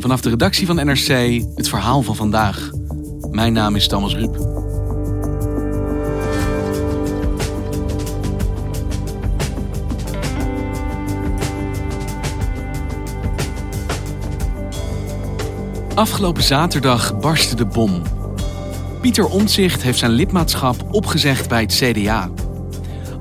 Vanaf 0.00 0.20
de 0.20 0.30
redactie 0.30 0.66
van 0.66 0.76
NRC 0.76 1.42
het 1.54 1.68
verhaal 1.68 2.02
van 2.02 2.16
vandaag. 2.16 2.70
Mijn 3.30 3.52
naam 3.52 3.76
is 3.76 3.88
Thomas 3.88 4.14
Ruip. 4.14 4.36
Afgelopen 15.94 16.42
zaterdag 16.42 17.18
barstte 17.18 17.56
de 17.56 17.66
bom. 17.66 18.02
Pieter 19.00 19.26
Omtzigt 19.26 19.82
heeft 19.82 19.98
zijn 19.98 20.10
lidmaatschap 20.10 20.76
opgezegd 20.90 21.48
bij 21.48 21.60
het 21.60 21.74
CDA. 21.74 22.30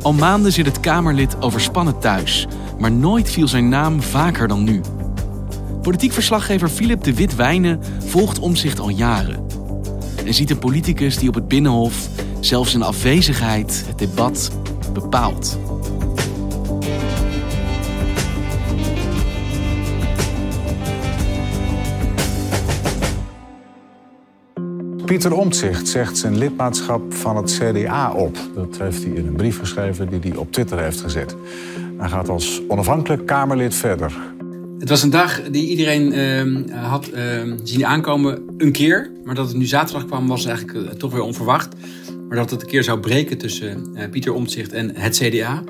Al 0.02 0.14
maanden 0.14 0.52
zit 0.52 0.66
het 0.66 0.80
Kamerlid 0.80 1.41
overspannen 1.41 1.99
thuis, 1.99 2.47
maar 2.77 2.91
nooit 2.91 3.30
viel 3.30 3.47
zijn 3.47 3.69
naam 3.69 4.02
vaker 4.02 4.47
dan 4.47 4.64
nu. 4.64 4.81
Politiek 5.81 6.11
verslaggever 6.11 6.69
Philip 6.69 7.03
de 7.03 7.13
Wit-Wijnen 7.13 7.80
volgt 8.05 8.39
Omzicht 8.39 8.80
al 8.80 8.89
jaren. 8.89 9.45
En 10.25 10.33
ziet 10.33 10.49
een 10.49 10.59
politicus 10.59 11.17
die 11.17 11.30
op 11.30 11.36
het 11.36 11.47
Binnenhof 11.47 12.09
zelfs 12.39 12.73
in 12.73 12.81
afwezigheid 12.81 13.83
het 13.88 13.97
debat 13.97 14.52
bepaalt. 14.94 15.58
Pieter 25.05 25.33
Omtzigt 25.33 25.88
zegt 25.88 26.17
zijn 26.17 26.38
lidmaatschap 26.38 27.14
van 27.14 27.36
het 27.36 27.59
CDA 27.59 28.11
op. 28.11 28.38
Dat 28.55 28.77
heeft 28.77 29.03
hij 29.03 29.11
in 29.11 29.27
een 29.27 29.36
brief 29.36 29.59
geschreven 29.59 30.09
die 30.09 30.19
hij 30.19 30.36
op 30.36 30.52
Twitter 30.52 30.80
heeft 30.80 31.02
gezet. 31.02 31.36
Hij 31.97 32.09
gaat 32.09 32.30
als 32.30 32.61
onafhankelijk 32.67 33.25
Kamerlid 33.25 33.75
verder. 33.75 34.14
Het 34.80 34.89
was 34.89 35.03
een 35.03 35.09
dag 35.09 35.41
die 35.41 35.67
iedereen 35.67 36.13
uh, 36.13 36.75
had 36.89 37.09
uh, 37.13 37.53
zien 37.63 37.85
aankomen 37.85 38.44
een 38.58 38.72
keer. 38.72 39.11
Maar 39.23 39.36
dat 39.36 39.47
het 39.47 39.58
nu 39.58 39.66
zaterdag 39.66 40.05
kwam 40.05 40.27
was 40.27 40.45
eigenlijk 40.45 40.77
uh, 40.77 40.89
toch 40.89 41.11
weer 41.11 41.21
onverwacht. 41.21 41.75
Maar 42.27 42.38
dat 42.38 42.49
het 42.49 42.61
een 42.61 42.67
keer 42.67 42.83
zou 42.83 42.99
breken 42.99 43.38
tussen 43.38 43.89
uh, 43.94 44.09
Pieter 44.09 44.33
Omtzigt 44.33 44.73
en 44.73 44.95
het 44.95 45.17
CDA. 45.17 45.63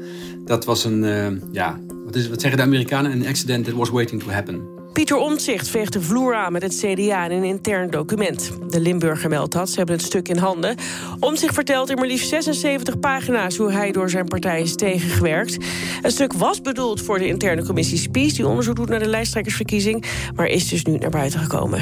Dat 0.45 0.65
was 0.65 0.85
een, 0.85 1.03
uh, 1.03 1.27
ja, 1.51 1.79
wat, 2.05 2.15
is, 2.15 2.29
wat 2.29 2.41
zeggen 2.41 2.59
de 2.59 2.65
Amerikanen? 2.65 3.11
Een 3.11 3.27
accident 3.27 3.65
that 3.65 3.73
was 3.73 3.89
waiting 3.89 4.23
to 4.23 4.29
happen. 4.29 4.78
Pieter 4.99 5.17
Omtzigt 5.17 5.67
veegt 5.67 5.93
de 5.93 6.01
vloer 6.01 6.35
aan 6.35 6.51
met 6.51 6.61
het 6.61 6.75
CDA 6.75 7.25
in 7.25 7.31
een 7.31 7.43
intern 7.43 7.89
document. 7.89 8.51
De 8.69 8.79
Limburger 8.79 9.29
meldt 9.29 9.51
dat, 9.51 9.69
ze 9.69 9.77
hebben 9.77 9.95
het 9.95 10.05
stuk 10.05 10.27
in 10.27 10.37
handen. 10.37 10.75
Omtzigt 11.19 11.53
vertelt 11.53 11.89
in 11.89 11.95
maar 11.95 12.07
liefst 12.07 12.29
76 12.29 12.99
pagina's... 12.99 13.57
hoe 13.57 13.71
hij 13.71 13.91
door 13.91 14.09
zijn 14.09 14.27
partij 14.27 14.61
is 14.61 14.75
tegengewerkt. 14.75 15.57
Het 16.01 16.11
stuk 16.11 16.33
was 16.33 16.61
bedoeld 16.61 17.01
voor 17.01 17.19
de 17.19 17.27
interne 17.27 17.65
commissie 17.65 17.97
Spies... 17.97 18.33
die 18.33 18.47
onderzoek 18.47 18.75
doet 18.75 18.89
naar 18.89 18.99
de 18.99 19.07
lijsttrekkersverkiezing... 19.07 20.05
maar 20.35 20.47
is 20.47 20.67
dus 20.67 20.83
nu 20.83 20.97
naar 20.97 21.09
buiten 21.09 21.39
gekomen. 21.39 21.81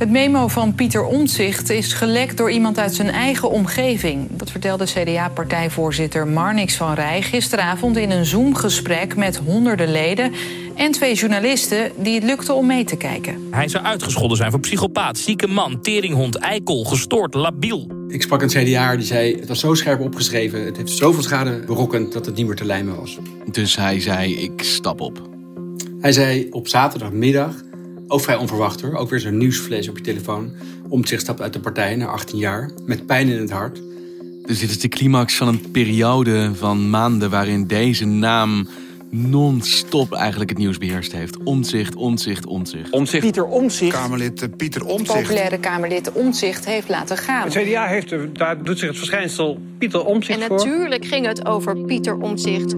Het 0.00 0.10
memo 0.10 0.48
van 0.48 0.74
Pieter 0.74 1.04
Omtzigt 1.04 1.70
is 1.70 1.92
gelekt 1.92 2.36
door 2.36 2.50
iemand 2.50 2.78
uit 2.78 2.94
zijn 2.94 3.08
eigen 3.08 3.50
omgeving. 3.50 4.28
Dat 4.30 4.50
vertelde 4.50 4.84
CDA-partijvoorzitter 4.84 6.26
Marnix 6.28 6.76
van 6.76 6.94
Rij 6.94 7.22
gisteravond 7.22 7.96
in 7.96 8.10
een 8.10 8.24
Zoom-gesprek 8.24 9.16
met 9.16 9.36
honderden 9.36 9.92
leden 9.92 10.32
en 10.74 10.90
twee 10.90 11.14
journalisten 11.14 11.92
die 11.96 12.14
het 12.14 12.24
lukte 12.24 12.52
om 12.52 12.66
mee 12.66 12.84
te 12.84 12.96
kijken. 12.96 13.48
Hij 13.50 13.68
zou 13.68 13.84
uitgescholden 13.84 14.36
zijn 14.36 14.50
voor 14.50 14.60
psychopaat, 14.60 15.18
zieke 15.18 15.46
man, 15.46 15.80
teringhond, 15.80 16.36
eikel, 16.36 16.84
gestoord, 16.84 17.34
labiel. 17.34 17.86
Ik 18.08 18.22
sprak 18.22 18.42
een 18.42 18.48
CDA 18.48 18.96
die 18.96 19.06
zei, 19.06 19.34
het 19.34 19.48
was 19.48 19.60
zo 19.60 19.74
scherp 19.74 20.00
opgeschreven... 20.00 20.64
het 20.64 20.76
heeft 20.76 20.92
zoveel 20.92 21.22
schade 21.22 21.62
berokkend 21.66 22.12
dat 22.12 22.26
het 22.26 22.36
niet 22.36 22.46
meer 22.46 22.56
te 22.56 22.64
lijmen 22.64 22.96
was. 22.96 23.18
Dus 23.50 23.76
hij 23.76 24.00
zei, 24.00 24.34
ik 24.34 24.62
stap 24.62 25.00
op. 25.00 25.28
Hij 26.00 26.12
zei 26.12 26.46
op 26.50 26.68
zaterdagmiddag, 26.68 27.54
ook 28.10 28.20
vrij 28.20 28.36
onverwacht 28.36 28.80
hoor... 28.80 28.94
ook 28.94 29.10
weer 29.10 29.20
zo'n 29.20 29.36
nieuwsvlees 29.36 29.88
op 29.88 29.96
je 29.96 30.02
telefoon... 30.02 30.52
om 30.88 31.06
zich 31.06 31.20
stapt 31.20 31.40
uit 31.40 31.52
de 31.52 31.60
partij 31.60 31.96
na 31.96 32.06
18 32.06 32.38
jaar, 32.38 32.70
met 32.86 33.06
pijn 33.06 33.28
in 33.28 33.40
het 33.40 33.50
hart. 33.50 33.80
Dus 34.46 34.58
dit 34.58 34.70
is 34.70 34.80
de 34.80 34.88
climax 34.88 35.36
van 35.36 35.48
een 35.48 35.70
periode 35.70 36.50
van 36.54 36.90
maanden... 36.90 37.30
waarin 37.30 37.66
deze 37.66 38.04
naam 38.04 38.68
non-stop 39.10 40.12
eigenlijk 40.12 40.50
het 40.50 40.58
nieuws 40.58 40.78
beheerst 40.78 41.12
heeft. 41.12 41.42
Omzicht, 41.42 41.94
omzicht, 41.94 42.46
omzicht. 42.46 42.90
Omzicht. 42.90 43.22
Pieter 43.22 43.44
Omzicht. 43.44 43.92
Kamerlid 43.92 44.42
uh, 44.42 44.48
Pieter 44.56 44.84
Omzicht. 44.84 45.20
Populaire 45.20 45.58
Kamerlid 45.58 46.12
Omzicht 46.12 46.64
heeft 46.64 46.88
laten 46.88 47.16
gaan. 47.16 47.42
Het 47.42 47.52
CDA 47.52 47.86
heeft, 47.86 48.14
daar 48.32 48.62
doet 48.62 48.78
zich 48.78 48.88
het 48.88 48.98
verschijnsel 48.98 49.60
Pieter 49.78 50.04
Omzicht 50.04 50.40
En 50.40 50.48
natuurlijk 50.48 51.04
ging 51.04 51.26
het 51.26 51.46
over 51.46 51.76
Pieter 51.76 52.16
Omzicht. 52.16 52.74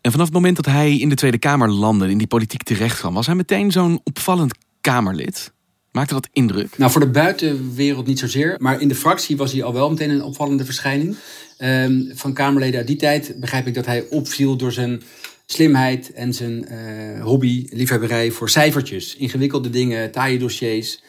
En 0.00 0.10
vanaf 0.10 0.26
het 0.26 0.34
moment 0.34 0.56
dat 0.56 0.66
hij 0.66 0.96
in 0.96 1.08
de 1.08 1.14
Tweede 1.14 1.38
Kamer 1.38 1.70
landde, 1.70 2.10
in 2.10 2.18
die 2.18 2.26
politiek 2.26 2.62
terecht 2.62 2.98
kwam, 2.98 3.14
was 3.14 3.26
hij 3.26 3.34
meteen 3.34 3.72
zo'n 3.72 4.00
opvallend 4.04 4.54
Kamerlid. 4.80 5.52
Maakte 5.92 6.14
dat 6.14 6.28
indruk? 6.32 6.78
Nou, 6.78 6.90
voor 6.90 7.00
de 7.00 7.10
buitenwereld 7.10 8.06
niet 8.06 8.18
zozeer. 8.18 8.56
Maar 8.58 8.80
in 8.80 8.88
de 8.88 8.94
fractie 8.94 9.36
was 9.36 9.52
hij 9.52 9.62
al 9.62 9.72
wel 9.72 9.90
meteen 9.90 10.10
een 10.10 10.22
opvallende 10.22 10.64
verschijning. 10.64 11.16
Um, 11.58 12.10
van 12.14 12.32
Kamerleden 12.32 12.78
uit 12.78 12.86
die 12.86 12.96
tijd 12.96 13.34
begrijp 13.40 13.66
ik 13.66 13.74
dat 13.74 13.86
hij 13.86 14.04
opviel 14.10 14.56
door 14.56 14.72
zijn 14.72 15.02
slimheid 15.46 16.12
en 16.12 16.34
zijn 16.34 16.66
uh, 16.72 17.22
hobby, 17.24 17.66
liefhebberij 17.70 18.30
voor 18.30 18.50
cijfertjes. 18.50 19.16
Ingewikkelde 19.16 19.70
dingen, 19.70 20.10
taaie 20.10 20.38
dossiers. 20.38 21.02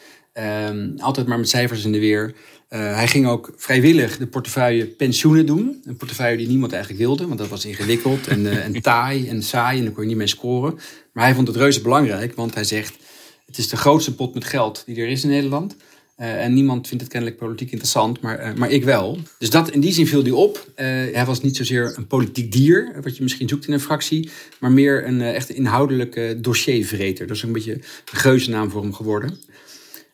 Um, 0.68 0.94
altijd 0.98 1.26
maar 1.26 1.38
met 1.38 1.48
cijfers 1.48 1.84
in 1.84 1.92
de 1.92 1.98
weer. 1.98 2.34
Uh, 2.70 2.94
hij 2.94 3.08
ging 3.08 3.26
ook 3.26 3.52
vrijwillig 3.56 4.18
de 4.18 4.26
portefeuille 4.26 4.86
pensioenen 4.86 5.46
doen. 5.46 5.82
Een 5.84 5.96
portefeuille 5.96 6.36
die 6.36 6.48
niemand 6.48 6.72
eigenlijk 6.72 7.02
wilde, 7.02 7.26
want 7.26 7.38
dat 7.38 7.48
was 7.48 7.64
ingewikkeld 7.64 8.26
en, 8.26 8.40
uh, 8.40 8.64
en 8.64 8.82
taai 8.82 9.28
en 9.28 9.42
saai 9.42 9.78
en 9.78 9.84
daar 9.84 9.92
kon 9.92 10.02
je 10.02 10.08
niet 10.08 10.18
mee 10.18 10.26
scoren. 10.26 10.78
Maar 11.12 11.24
hij 11.24 11.34
vond 11.34 11.48
het 11.48 11.56
reuze 11.56 11.80
belangrijk, 11.80 12.34
want 12.34 12.54
hij 12.54 12.64
zegt: 12.64 12.96
het 13.46 13.58
is 13.58 13.68
de 13.68 13.76
grootste 13.76 14.14
pot 14.14 14.34
met 14.34 14.44
geld 14.44 14.82
die 14.86 14.96
er 14.96 15.08
is 15.08 15.22
in 15.22 15.30
Nederland. 15.30 15.76
Uh, 16.18 16.44
en 16.44 16.54
niemand 16.54 16.88
vindt 16.88 17.02
het 17.02 17.12
kennelijk 17.12 17.38
politiek 17.38 17.70
interessant, 17.70 18.20
maar, 18.20 18.52
maar 18.56 18.70
ik 18.70 18.84
wel. 18.84 19.18
Dus 19.38 19.50
dat, 19.50 19.70
in 19.70 19.80
die 19.80 19.92
zin 19.92 20.06
viel 20.06 20.22
hij 20.22 20.30
op. 20.30 20.72
Hij 20.74 21.24
was 21.26 21.40
niet 21.40 21.56
zozeer 21.56 21.94
een 21.96 22.06
politiek 22.06 22.52
dier, 22.52 22.92
wat 23.02 23.16
je 23.16 23.22
misschien 23.22 23.48
zoekt 23.48 23.66
in 23.66 23.72
een 23.72 23.80
fractie, 23.80 24.30
maar 24.58 24.72
meer 24.72 25.06
een 25.06 25.20
echt 25.20 25.50
inhoudelijke 25.50 26.38
dossiervreter. 26.40 27.26
Dat 27.26 27.36
is 27.36 27.42
een 27.42 27.52
beetje 27.52 27.72
een 27.72 27.80
geuzennaam 28.04 28.70
voor 28.70 28.82
hem 28.82 28.94
geworden. 28.94 29.38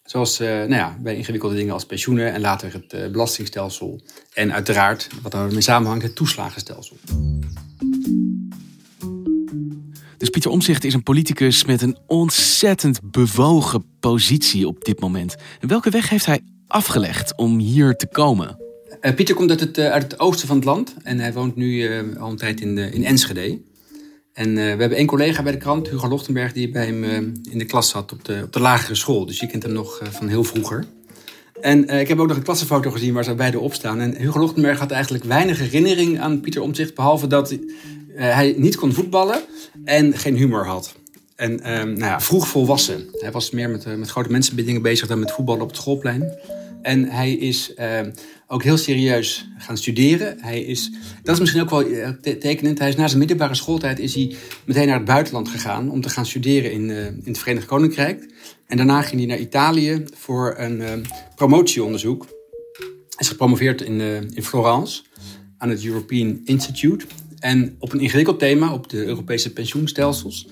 Zoals 0.07 0.39
nou 0.39 0.75
ja, 0.75 0.97
bij 1.01 1.17
ingewikkelde 1.17 1.55
dingen 1.55 1.73
als 1.73 1.87
pensioenen 1.87 2.33
en 2.33 2.41
later 2.41 2.73
het 2.73 3.13
belastingstelsel. 3.13 4.01
En 4.35 4.53
uiteraard, 4.53 5.09
wat 5.23 5.33
daarmee 5.33 5.61
samenhangt, 5.61 6.03
het 6.03 6.15
toeslagenstelsel. 6.15 6.97
Dus 10.17 10.31
Pieter 10.31 10.51
Omzicht 10.51 10.85
is 10.85 10.95
een 10.95 11.03
politicus 11.03 11.65
met 11.65 11.83
een 11.83 11.99
ontzettend 12.07 13.01
bewogen 13.03 13.85
positie 14.01 14.67
op 14.67 14.85
dit 14.85 15.01
moment. 15.01 15.37
En 15.61 15.69
welke 15.69 15.91
weg 15.91 16.09
heeft 16.09 16.27
hij 16.27 16.41
afgelegd 16.67 17.37
om 17.37 17.59
hier 17.59 17.97
te 17.97 18.07
komen? 18.07 18.59
Uh, 19.01 19.15
Pieter 19.15 19.35
komt 19.35 19.51
uit 19.51 19.61
het, 19.61 19.79
uit 19.79 20.03
het, 20.03 20.21
oosten 20.21 20.47
van 20.47 20.57
het 20.57 20.65
land 20.65 20.95
en 21.03 21.19
hij 21.19 21.33
woont 21.33 21.57
nu 21.57 21.89
al 22.19 22.31
een 22.31 22.37
tijd 22.37 22.61
in, 22.61 22.79
in 22.79 23.05
Enschede. 23.05 23.61
En 24.37 24.55
we 24.55 24.61
hebben 24.61 24.93
één 24.93 25.07
collega 25.07 25.43
bij 25.43 25.53
de 25.53 25.59
krant, 25.59 25.89
Hugo 25.89 26.09
Lochtenberg, 26.09 26.53
die 26.53 26.71
bij 26.71 26.87
hem 26.87 27.05
in 27.51 27.59
de 27.59 27.65
klas 27.65 27.89
zat 27.89 28.13
op 28.13 28.25
de, 28.25 28.41
op 28.45 28.53
de 28.53 28.61
lagere 28.61 28.95
school. 28.95 29.27
Dus 29.27 29.41
je 29.41 29.47
kent 29.47 29.63
hem 29.63 29.73
nog 29.73 30.01
van 30.11 30.29
heel 30.29 30.45
vroeger. 30.45 30.85
En 31.61 31.89
ik 31.89 32.09
heb 32.09 32.19
ook 32.19 32.29
nog 32.29 32.37
een 32.37 32.43
klassenfoto 32.43 32.91
gezien 32.91 33.15
waar 33.15 33.25
ze 33.25 33.35
beide 33.35 33.59
op 33.59 33.75
staan. 33.75 34.01
En 34.01 34.17
Hugo 34.17 34.39
Lochtenberg 34.39 34.79
had 34.79 34.91
eigenlijk 34.91 35.25
weinig 35.25 35.59
herinnering 35.59 36.21
aan 36.21 36.41
Pieter 36.41 36.63
Omtzigt, 36.63 36.95
behalve 36.95 37.27
dat 37.27 37.57
hij 38.15 38.55
niet 38.57 38.77
kon 38.77 38.93
voetballen 38.93 39.41
en 39.85 40.19
geen 40.19 40.37
humor 40.37 40.67
had. 40.67 40.95
En 41.37 41.61
ehm, 41.61 41.89
nou 41.89 42.05
ja, 42.05 42.21
vroeg 42.21 42.49
volwassen. 42.49 43.09
Hij 43.13 43.33
was 43.33 43.51
meer 43.51 43.71
met, 43.71 43.97
met 43.99 44.09
grote 44.09 44.31
mensenbindingen 44.31 44.83
bezig 44.83 45.09
dan 45.09 45.19
met 45.19 45.33
voetballen 45.33 45.63
op 45.63 45.69
het 45.69 45.77
schoolplein. 45.77 46.33
En 46.83 47.05
hij 47.05 47.33
is 47.33 47.75
ehm, 47.75 48.11
ook 48.47 48.63
heel 48.63 48.77
serieus 48.77 49.49
gaan 49.59 49.77
studeren. 49.77 50.37
Hij 50.41 50.61
is, 50.61 50.91
dat 51.23 51.35
is 51.35 51.41
misschien 51.41 51.63
ook 51.63 51.71
wel 51.71 51.87
eh, 51.87 52.09
tekenend. 52.39 52.79
Hij 52.79 52.89
is 52.89 52.97
na 52.97 53.07
zijn 53.07 53.19
middelbare 53.19 53.55
schooltijd 53.55 53.99
is 53.99 54.15
hij 54.15 54.35
meteen 54.65 54.87
naar 54.87 54.97
het 54.97 55.05
buitenland 55.05 55.49
gegaan 55.49 55.91
om 55.91 56.01
te 56.01 56.09
gaan 56.09 56.27
studeren 56.27 56.73
in, 56.73 56.89
uh, 56.89 57.07
in 57.07 57.23
het 57.25 57.39
Verenigd 57.39 57.67
Koninkrijk. 57.67 58.33
En 58.67 58.77
daarna 58.77 59.03
ging 59.03 59.21
hij 59.21 59.29
naar 59.29 59.39
Italië 59.39 60.05
voor 60.15 60.55
een 60.59 60.81
uh, 60.81 60.91
promotieonderzoek. 61.35 62.25
Hij 62.25 63.19
is 63.19 63.29
gepromoveerd 63.29 63.83
in, 63.83 64.01
in 64.35 64.45
Florence 64.45 65.03
aan 65.59 65.69
het 65.69 65.85
European 65.85 66.41
Institute. 66.45 67.07
En 67.39 67.77
op 67.79 67.93
een 67.93 68.01
ingewikkeld 68.01 68.39
thema, 68.39 68.73
op 68.73 68.89
de 68.89 69.05
Europese 69.05 69.53
pensioenstelsels. 69.53 70.49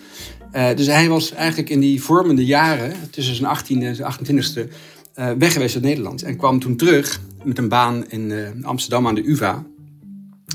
dus 0.53 0.87
hij 0.87 1.09
was 1.09 1.33
eigenlijk 1.33 1.71
in 1.71 1.81
die 1.81 2.03
vormende 2.03 2.45
jaren, 2.45 2.93
tussen 3.11 3.35
zijn 3.35 3.59
18e 3.59 3.83
en 3.83 3.95
zijn 3.95 4.13
28e, 4.13 4.73
uh, 5.15 5.31
weg 5.39 5.53
geweest 5.53 5.75
uit 5.75 5.85
Nederland. 5.85 6.23
En 6.23 6.37
kwam 6.37 6.59
toen 6.59 6.77
terug 6.77 7.21
met 7.45 7.59
een 7.59 7.69
baan 7.69 8.09
in 8.09 8.31
uh, 8.31 8.49
Amsterdam 8.63 9.07
aan 9.07 9.15
de 9.15 9.29
UvA. 9.29 9.65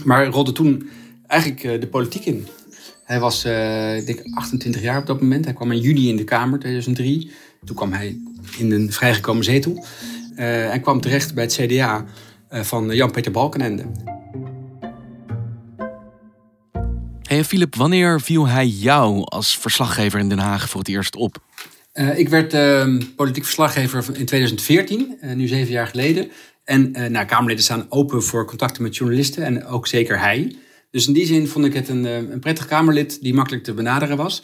Maar 0.03 0.25
rolde 0.25 0.51
toen 0.51 0.89
eigenlijk 1.27 1.63
uh, 1.63 1.79
de 1.79 1.87
politiek 1.87 2.25
in. 2.25 2.47
Hij 3.03 3.19
was, 3.19 3.45
ik 3.95 4.05
denk, 4.05 4.21
28 4.33 4.81
jaar 4.81 4.99
op 4.99 5.05
dat 5.05 5.21
moment. 5.21 5.45
Hij 5.45 5.53
kwam 5.53 5.71
in 5.71 5.79
juni 5.79 6.09
in 6.09 6.15
de 6.15 6.23
Kamer, 6.23 6.59
2003. 6.59 7.31
Toen 7.65 7.75
kwam 7.75 7.93
hij 7.93 8.17
in 8.57 8.71
een 8.71 8.91
vrijgekomen 8.91 9.43
zetel. 9.43 9.85
en 10.35 10.81
kwam 10.81 11.01
terecht 11.01 11.33
bij 11.33 11.43
het 11.43 11.53
CDA 11.53 12.05
van 12.49 12.95
Jan-Peter 12.95 13.31
Balkenende. 13.31 13.85
Hey 17.29 17.43
Philip, 17.43 17.75
wanneer 17.75 18.21
viel 18.21 18.47
hij 18.47 18.67
jou 18.67 19.23
als 19.23 19.57
verslaggever 19.57 20.19
in 20.19 20.29
Den 20.29 20.39
Haag 20.39 20.69
voor 20.69 20.79
het 20.79 20.89
eerst 20.89 21.15
op? 21.15 21.37
Uh, 21.93 22.17
ik 22.17 22.29
werd 22.29 22.53
uh, 22.53 22.97
politiek 23.15 23.43
verslaggever 23.43 24.03
in 24.17 24.25
2014, 24.25 25.17
uh, 25.21 25.33
nu 25.33 25.47
zeven 25.47 25.71
jaar 25.71 25.87
geleden. 25.87 26.31
En 26.63 26.91
nou, 26.91 27.25
Kamerleden 27.25 27.63
staan 27.63 27.85
open 27.89 28.23
voor 28.23 28.45
contacten 28.45 28.83
met 28.83 28.95
journalisten 28.95 29.43
en 29.43 29.65
ook 29.65 29.87
zeker 29.87 30.19
hij. 30.19 30.55
Dus 30.91 31.07
in 31.07 31.13
die 31.13 31.25
zin 31.25 31.47
vond 31.47 31.65
ik 31.65 31.73
het 31.73 31.89
een, 31.89 32.03
een 32.03 32.39
prettig 32.39 32.65
Kamerlid 32.65 33.21
die 33.21 33.33
makkelijk 33.33 33.63
te 33.63 33.73
benaderen 33.73 34.17
was. 34.17 34.43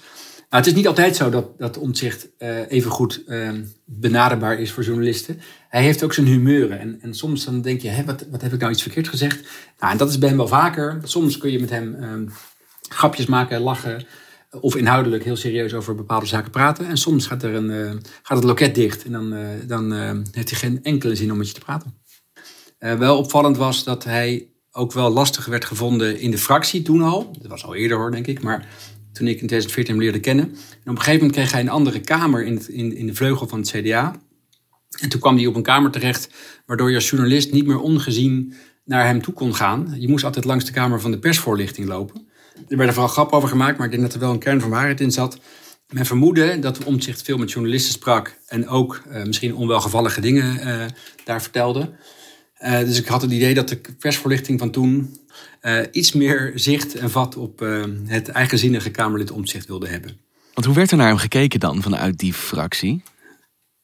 Nou, 0.49 0.63
het 0.63 0.65
is 0.65 0.73
niet 0.73 0.87
altijd 0.87 1.15
zo 1.15 1.29
dat, 1.29 1.59
dat 1.59 1.77
omzicht 1.77 2.27
even 2.67 2.91
goed 2.91 3.23
ehm, 3.27 3.63
benaderbaar 3.85 4.59
is 4.59 4.71
voor 4.71 4.83
journalisten. 4.83 5.41
Hij 5.69 5.83
heeft 5.83 6.03
ook 6.03 6.13
zijn 6.13 6.27
humeuren. 6.27 6.79
En, 6.79 6.97
en 7.01 7.13
soms 7.13 7.45
dan 7.45 7.61
denk 7.61 7.81
je, 7.81 8.03
wat, 8.05 8.25
wat 8.31 8.41
heb 8.41 8.53
ik 8.53 8.59
nou 8.59 8.71
iets 8.71 8.81
verkeerd 8.81 9.07
gezegd? 9.07 9.47
Nou, 9.79 9.91
en 9.91 9.97
dat 9.97 10.09
is 10.09 10.17
bij 10.17 10.29
hem 10.29 10.37
wel 10.37 10.47
vaker. 10.47 10.99
Soms 11.03 11.37
kun 11.37 11.51
je 11.51 11.59
met 11.59 11.69
hem 11.69 12.03
um, 12.03 12.29
grapjes 12.89 13.25
maken, 13.25 13.61
lachen 13.61 14.05
of 14.61 14.75
inhoudelijk 14.75 15.23
heel 15.23 15.35
serieus 15.35 15.73
over 15.73 15.95
bepaalde 15.95 16.25
zaken 16.25 16.51
praten. 16.51 16.87
En 16.87 16.97
soms 16.97 17.27
gaat, 17.27 17.43
er 17.43 17.53
een, 17.53 17.69
uh, 17.69 17.91
gaat 18.23 18.37
het 18.37 18.43
loket 18.43 18.75
dicht 18.75 19.03
en 19.03 19.11
dan, 19.11 19.33
uh, 19.33 19.47
dan 19.67 19.93
uh, 19.93 20.11
heeft 20.31 20.49
hij 20.49 20.59
geen 20.59 20.83
enkele 20.83 21.15
zin 21.15 21.31
om 21.31 21.37
met 21.37 21.47
je 21.47 21.53
te 21.53 21.59
praten. 21.59 21.93
wel 22.77 23.17
opvallend 23.17 23.57
was 23.57 23.83
dat 23.83 24.03
hij 24.03 24.47
ook 24.71 24.93
wel 24.93 25.09
lastig 25.09 25.45
werd 25.45 25.65
gevonden 25.65 26.19
in 26.19 26.31
de 26.31 26.37
fractie 26.37 26.81
toen 26.81 27.01
al. 27.01 27.35
Dat 27.41 27.51
was 27.51 27.65
al 27.65 27.75
eerder 27.75 27.97
hoor, 27.97 28.11
denk 28.11 28.27
ik. 28.27 28.41
Maar 28.41 28.67
toen 29.11 29.27
ik 29.27 29.41
in 29.41 29.47
2014 29.47 29.93
hem 29.93 30.03
leerde 30.03 30.19
kennen. 30.19 30.45
En 30.45 30.51
op 30.51 30.57
een 30.85 30.97
gegeven 30.97 31.19
moment 31.19 31.31
kreeg 31.31 31.51
hij 31.51 31.61
een 31.61 31.69
andere 31.69 31.99
kamer 31.99 32.45
in, 32.45 32.61
in, 32.67 32.95
in 32.95 33.05
de 33.05 33.15
vleugel 33.15 33.47
van 33.47 33.59
het 33.59 33.69
CDA. 33.69 34.15
En 34.99 35.09
toen 35.09 35.19
kwam 35.19 35.35
hij 35.35 35.45
op 35.45 35.55
een 35.55 35.61
kamer 35.61 35.91
terecht, 35.91 36.29
waardoor 36.65 36.89
je 36.89 36.95
als 36.95 37.09
journalist 37.09 37.51
niet 37.51 37.65
meer 37.65 37.79
ongezien 37.79 38.53
naar 38.85 39.05
hem 39.05 39.21
toe 39.21 39.33
kon 39.33 39.55
gaan. 39.55 39.95
Je 39.97 40.07
moest 40.07 40.23
altijd 40.23 40.45
langs 40.45 40.65
de 40.65 40.71
kamer 40.71 41.01
van 41.01 41.11
de 41.11 41.19
persvoorlichting 41.19 41.87
lopen. 41.87 42.27
Er 42.67 42.77
werden 42.77 42.93
vooral 42.93 43.13
grappen 43.13 43.37
over 43.37 43.49
gemaakt, 43.49 43.77
maar 43.77 43.85
ik 43.85 43.91
denk 43.91 44.03
dat 44.03 44.13
er 44.13 44.19
wel 44.19 44.31
een 44.31 44.39
kern 44.39 44.61
van 44.61 44.69
waarheid 44.69 45.01
in 45.01 45.11
zat. 45.11 45.39
Men 45.89 46.05
vermoedde 46.05 46.59
dat 46.59 46.83
Omtzigt 46.83 47.21
veel 47.21 47.37
met 47.37 47.51
journalisten 47.51 47.93
sprak 47.93 48.37
en 48.47 48.67
ook 48.67 49.03
uh, 49.07 49.23
misschien 49.23 49.55
onwelgevallige 49.55 50.21
dingen 50.21 50.67
uh, 50.67 50.85
daar 51.23 51.41
vertelde. 51.41 51.91
Uh, 52.61 52.79
dus 52.79 52.99
ik 52.99 53.07
had 53.07 53.21
het 53.21 53.31
idee 53.31 53.53
dat 53.53 53.69
de 53.69 53.81
persvoorlichting 53.99 54.59
van 54.59 54.71
toen 54.71 55.17
iets 55.91 56.11
meer 56.11 56.51
zicht 56.55 56.95
en 56.95 57.11
vat 57.11 57.35
op 57.37 57.59
het 58.05 58.29
eigenzinnige 58.29 58.89
Kamerlid 58.89 59.31
Omtzigt 59.31 59.67
wilde 59.67 59.87
hebben. 59.87 60.19
Want 60.53 60.67
hoe 60.67 60.75
werd 60.75 60.91
er 60.91 60.97
naar 60.97 61.07
hem 61.07 61.17
gekeken 61.17 61.59
dan 61.59 61.81
vanuit 61.81 62.17
die 62.17 62.33
fractie? 62.33 63.03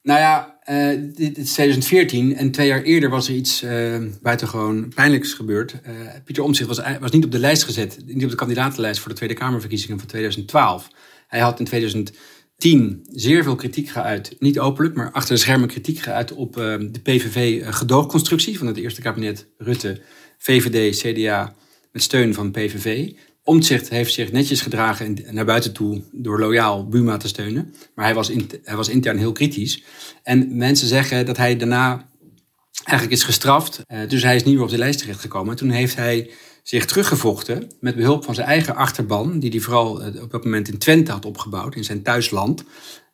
Nou 0.01 0.19
ja, 0.19 0.50
uh, 0.69 0.99
dit 1.15 1.37
is 1.37 1.53
2014 1.53 2.35
en 2.35 2.51
twee 2.51 2.67
jaar 2.67 2.81
eerder 2.81 3.09
was 3.09 3.27
er 3.27 3.35
iets 3.35 3.63
uh, 3.63 3.97
buitengewoon 4.21 4.91
pijnlijks 4.95 5.33
gebeurd. 5.33 5.71
Uh, 5.71 5.91
Pieter 6.25 6.43
Omtzigt 6.43 6.67
was, 6.67 6.81
was 6.99 7.11
niet 7.11 7.25
op 7.25 7.31
de 7.31 7.39
lijst 7.39 7.63
gezet, 7.63 7.97
niet 8.05 8.23
op 8.23 8.29
de 8.29 8.35
kandidatenlijst 8.35 8.99
voor 8.99 9.09
de 9.09 9.15
Tweede 9.15 9.35
Kamerverkiezingen 9.35 9.99
van 9.99 10.07
2012. 10.07 10.89
Hij 11.27 11.39
had 11.39 11.59
in 11.59 11.65
2010 11.65 13.05
zeer 13.11 13.43
veel 13.43 13.55
kritiek 13.55 13.89
geuit, 13.89 14.35
niet 14.39 14.59
openlijk, 14.59 14.95
maar 14.95 15.11
achter 15.11 15.35
de 15.35 15.41
schermen 15.41 15.67
kritiek 15.67 15.99
geuit 15.99 16.31
op 16.31 16.53
de 16.53 16.99
PVV-gedoogconstructie 17.03 18.57
van 18.57 18.67
het 18.67 18.77
eerste 18.77 19.01
kabinet 19.01 19.47
Rutte, 19.57 20.01
VVD, 20.37 20.97
CDA 21.01 21.55
met 21.91 22.03
steun 22.03 22.33
van 22.33 22.51
PVV. 22.51 23.11
Omtzigt 23.43 23.89
heeft 23.89 24.13
zich 24.13 24.31
netjes 24.31 24.61
gedragen 24.61 25.17
naar 25.29 25.45
buiten 25.45 25.73
toe 25.73 26.03
door 26.11 26.39
loyaal 26.39 26.87
Buma 26.87 27.17
te 27.17 27.27
steunen. 27.27 27.73
Maar 27.95 28.05
hij 28.05 28.13
was, 28.13 28.29
in, 28.29 28.49
hij 28.63 28.75
was 28.75 28.89
intern 28.89 29.17
heel 29.17 29.31
kritisch. 29.31 29.83
En 30.23 30.57
mensen 30.57 30.87
zeggen 30.87 31.25
dat 31.25 31.37
hij 31.37 31.57
daarna 31.57 32.09
eigenlijk 32.83 33.19
is 33.19 33.23
gestraft. 33.23 33.83
Uh, 33.87 33.99
dus 34.07 34.23
hij 34.23 34.35
is 34.35 34.43
niet 34.43 34.53
meer 34.53 34.63
op 34.63 34.69
de 34.69 34.77
lijst 34.77 34.99
terechtgekomen. 34.99 35.55
Toen 35.55 35.69
heeft 35.69 35.95
hij 35.95 36.29
zich 36.63 36.85
teruggevochten 36.85 37.71
met 37.79 37.95
behulp 37.95 38.23
van 38.23 38.35
zijn 38.35 38.47
eigen 38.47 38.75
achterban, 38.75 39.39
die 39.39 39.49
hij 39.49 39.59
vooral 39.59 40.01
uh, 40.01 40.21
op 40.21 40.31
dat 40.31 40.43
moment 40.43 40.67
in 40.67 40.77
Twente 40.77 41.11
had 41.11 41.25
opgebouwd, 41.25 41.75
in 41.75 41.83
zijn 41.83 42.03
thuisland. 42.03 42.63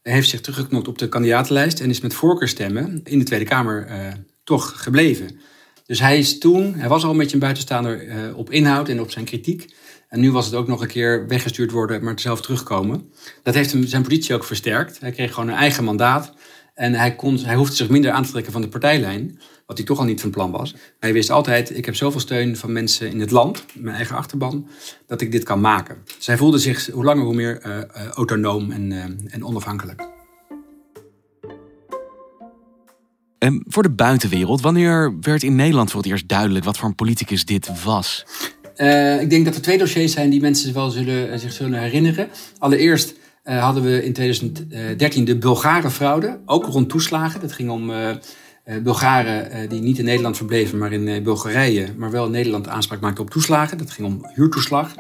Hij 0.02 0.14
heeft 0.14 0.30
zich 0.30 0.42
teruggeknopt 0.42 0.88
op 0.88 0.98
de 0.98 1.10
kandidatenlijst 1.10 1.80
en 1.80 1.90
is 1.90 2.02
met 2.02 2.14
voorkeurstemmen 2.14 3.02
in 3.04 3.20
de 3.20 3.26
Tweede 3.26 3.46
Kamer 3.46 3.88
uh, 3.90 4.08
toch 4.44 4.84
gebleven. 4.84 5.40
Dus 5.86 6.00
hij 6.00 6.18
is 6.18 6.38
toen, 6.38 6.74
hij 6.74 6.90
was 6.90 7.04
al 7.04 7.12
een 7.12 7.18
beetje 7.18 7.34
een 7.34 7.40
buitenstaander 7.40 8.06
op 8.36 8.52
inhoud 8.52 8.90
en 8.90 9.02
op 9.02 9.12
zijn 9.12 9.26
kritiek. 9.26 9.76
En 10.08 10.20
nu 10.20 10.32
was 10.32 10.46
het 10.46 10.56
ook 10.56 10.68
nog 10.68 10.82
een 10.82 10.88
keer 10.88 11.28
weggestuurd 11.28 11.72
worden, 11.72 12.04
maar 12.04 12.20
zelf 12.20 12.42
terugkomen. 12.42 13.12
Dat 13.44 13.54
heeft 13.54 13.72
hem 13.72 13.88
zijn 13.88 14.04
positie 14.04 14.36
ook 14.36 14.44
versterkt. 14.44 15.00
Hij 15.00 15.12
kreeg 15.12 15.34
gewoon 15.34 15.50
een 15.50 15.56
eigen 15.56 15.84
mandaat. 15.84 16.34
En 16.74 16.94
hij, 16.94 17.16
kon, 17.16 17.38
hij 17.38 17.56
hoefde 17.56 17.76
zich 17.76 17.90
minder 17.90 18.12
aan 18.12 18.24
te 18.24 18.32
trekken 18.32 18.52
van 18.52 18.62
de 18.62 18.68
partijlijn. 18.68 19.40
Wat 19.66 19.78
hij 19.78 19.86
toch 19.86 20.00
al 20.00 20.06
niet 20.06 20.22
van 20.22 20.30
plan 20.30 20.52
was. 20.52 20.76
Hij 21.00 21.14
wist 21.14 21.30
altijd, 21.30 21.78
ik 21.78 21.86
heb 21.86 21.96
zoveel 21.96 22.20
steun 22.20 22.58
van 22.58 22.72
mensen 22.72 23.12
in 23.12 23.20
het 23.20 23.32
land, 23.32 23.66
mijn 23.74 23.96
eigen 23.96 24.16
achterban, 24.16 24.68
dat 25.08 25.22
ik 25.22 25.32
dit 25.32 25.44
kan 25.44 25.60
maken. 25.60 25.98
Dus 26.18 26.28
hij 26.28 26.38
voelde 26.38 26.58
zich 26.58 26.88
hoe 26.88 27.04
langer 27.04 27.24
hoe 27.24 27.36
meer 27.36 27.66
uh, 27.66 27.78
uh, 27.78 28.08
autonoom 28.08 28.72
en, 28.72 28.92
uh, 28.92 29.04
en 29.28 29.46
onafhankelijk. 29.46 30.08
En 33.38 33.64
voor 33.68 33.84
de 33.84 33.92
buitenwereld, 33.92 34.62
wanneer 34.62 35.14
werd 35.22 35.44
in 35.44 35.56
Nederland 35.56 35.92
voor 35.92 36.02
het 36.02 36.10
eerst 36.10 36.28
duidelijk 36.28 36.66
wat 36.66 36.78
voor 36.78 36.88
een 36.88 36.96
politicus 36.96 37.46
dit 37.46 37.84
was? 37.84 38.26
Uh, 38.78 39.22
ik 39.22 39.30
denk 39.30 39.46
dat 39.46 39.56
er 39.56 39.62
twee 39.62 39.78
dossiers 39.78 40.12
zijn 40.12 40.30
die 40.30 40.42
mensen 40.42 40.74
wel 40.74 40.90
zullen, 40.90 41.30
uh, 41.30 41.38
zich 41.38 41.52
zullen 41.52 41.80
herinneren. 41.80 42.28
Allereerst 42.58 43.14
uh, 43.44 43.64
hadden 43.64 43.84
we 43.84 44.06
in 44.06 44.14
2013 44.14 45.26
de 45.26 45.38
Bulgare 45.38 45.90
fraude, 45.90 46.40
ook 46.46 46.66
rond 46.66 46.90
toeslagen. 46.90 47.40
Dat 47.40 47.52
ging 47.52 47.70
om 47.70 47.92
Bulgaren 48.84 49.70
die 49.70 49.82
niet 49.82 50.00
in 50.00 50.06
Nederland 50.06 50.38
verbleven, 50.38 50.78
maar 50.78 50.92
in 50.92 51.24
Bulgarije, 51.24 51.88
maar 51.98 52.12
wel 52.12 52.26
in 52.26 52.32
Nederland 52.32 52.68
aanspraak 52.68 53.00
maakten 53.00 53.24
op 53.24 53.30
toeslagen. 53.30 53.78
Dat 53.78 53.92
ging 53.92 54.08
om 54.08 54.26
huurtoeslag. 54.34 54.96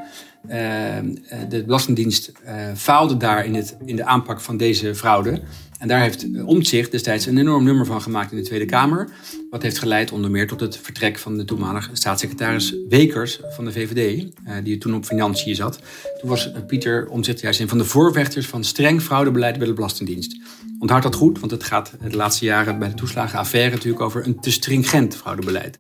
Eh, 0.48 0.98
eh, 0.98 1.04
de 1.50 1.63
Belastingdienst 1.63 2.32
eh, 2.44 2.56
faalde 2.75 3.18
daar 3.18 3.46
in, 3.46 3.56
het, 3.56 3.77
in 3.86 3.96
de 3.96 4.06
aanpak 4.06 4.42
van 4.42 4.58
deze 4.58 4.96
fraude. 4.96 5.42
En 5.80 5.88
daar 5.88 6.01
heeft 6.01 6.25
Omtzigt 6.46 6.92
destijds 6.92 7.25
een 7.25 7.38
enorm 7.38 7.63
nummer 7.63 7.86
van 7.86 8.01
gemaakt 8.01 8.32
in 8.32 8.38
de 8.38 8.44
Tweede 8.44 8.66
Kamer. 8.66 9.10
Wat 9.50 9.62
heeft 9.62 9.80
geleid 9.80 10.12
onder 10.12 10.32
meer 10.32 10.48
tot 10.48 10.60
het 10.60 10.77
vertrek 10.77 11.18
van 11.18 11.38
de 11.38 11.46
toenmalige 11.46 11.89
staatssecretaris 11.94 12.75
Wekers 12.89 13.39
van 13.50 13.66
de 13.66 13.72
VVD, 13.72 14.25
die 14.63 14.77
toen 14.77 14.96
op 14.96 15.06
financiën 15.06 15.56
zat. 15.56 15.80
Toen 16.20 16.30
was 16.30 16.51
Pieter 16.68 17.08
Omtzigt 17.10 17.39
juist 17.39 17.60
een 17.60 17.68
van 17.68 17.77
de 17.77 17.86
voorvechters 17.86 18.48
van 18.48 18.63
streng 18.63 19.01
fraudebeleid 19.01 19.58
bij 19.58 19.68
de 19.68 19.74
Belastingdienst. 19.74 20.42
Onthoud 20.80 21.04
dat 21.04 21.16
goed, 21.16 21.39
want 21.39 21.51
het 21.51 21.63
gaat 21.63 21.94
de 22.01 22.16
laatste 22.16 22.46
jaren 22.46 22.80
bij 22.80 22.88
de 22.88 22.94
toeslagenaffaire 22.94 23.75
natuurlijk 23.75 24.04
over 24.04 24.25
een 24.25 24.39
te 24.39 24.51
stringent 24.51 25.16
fraudebeleid. 25.16 25.80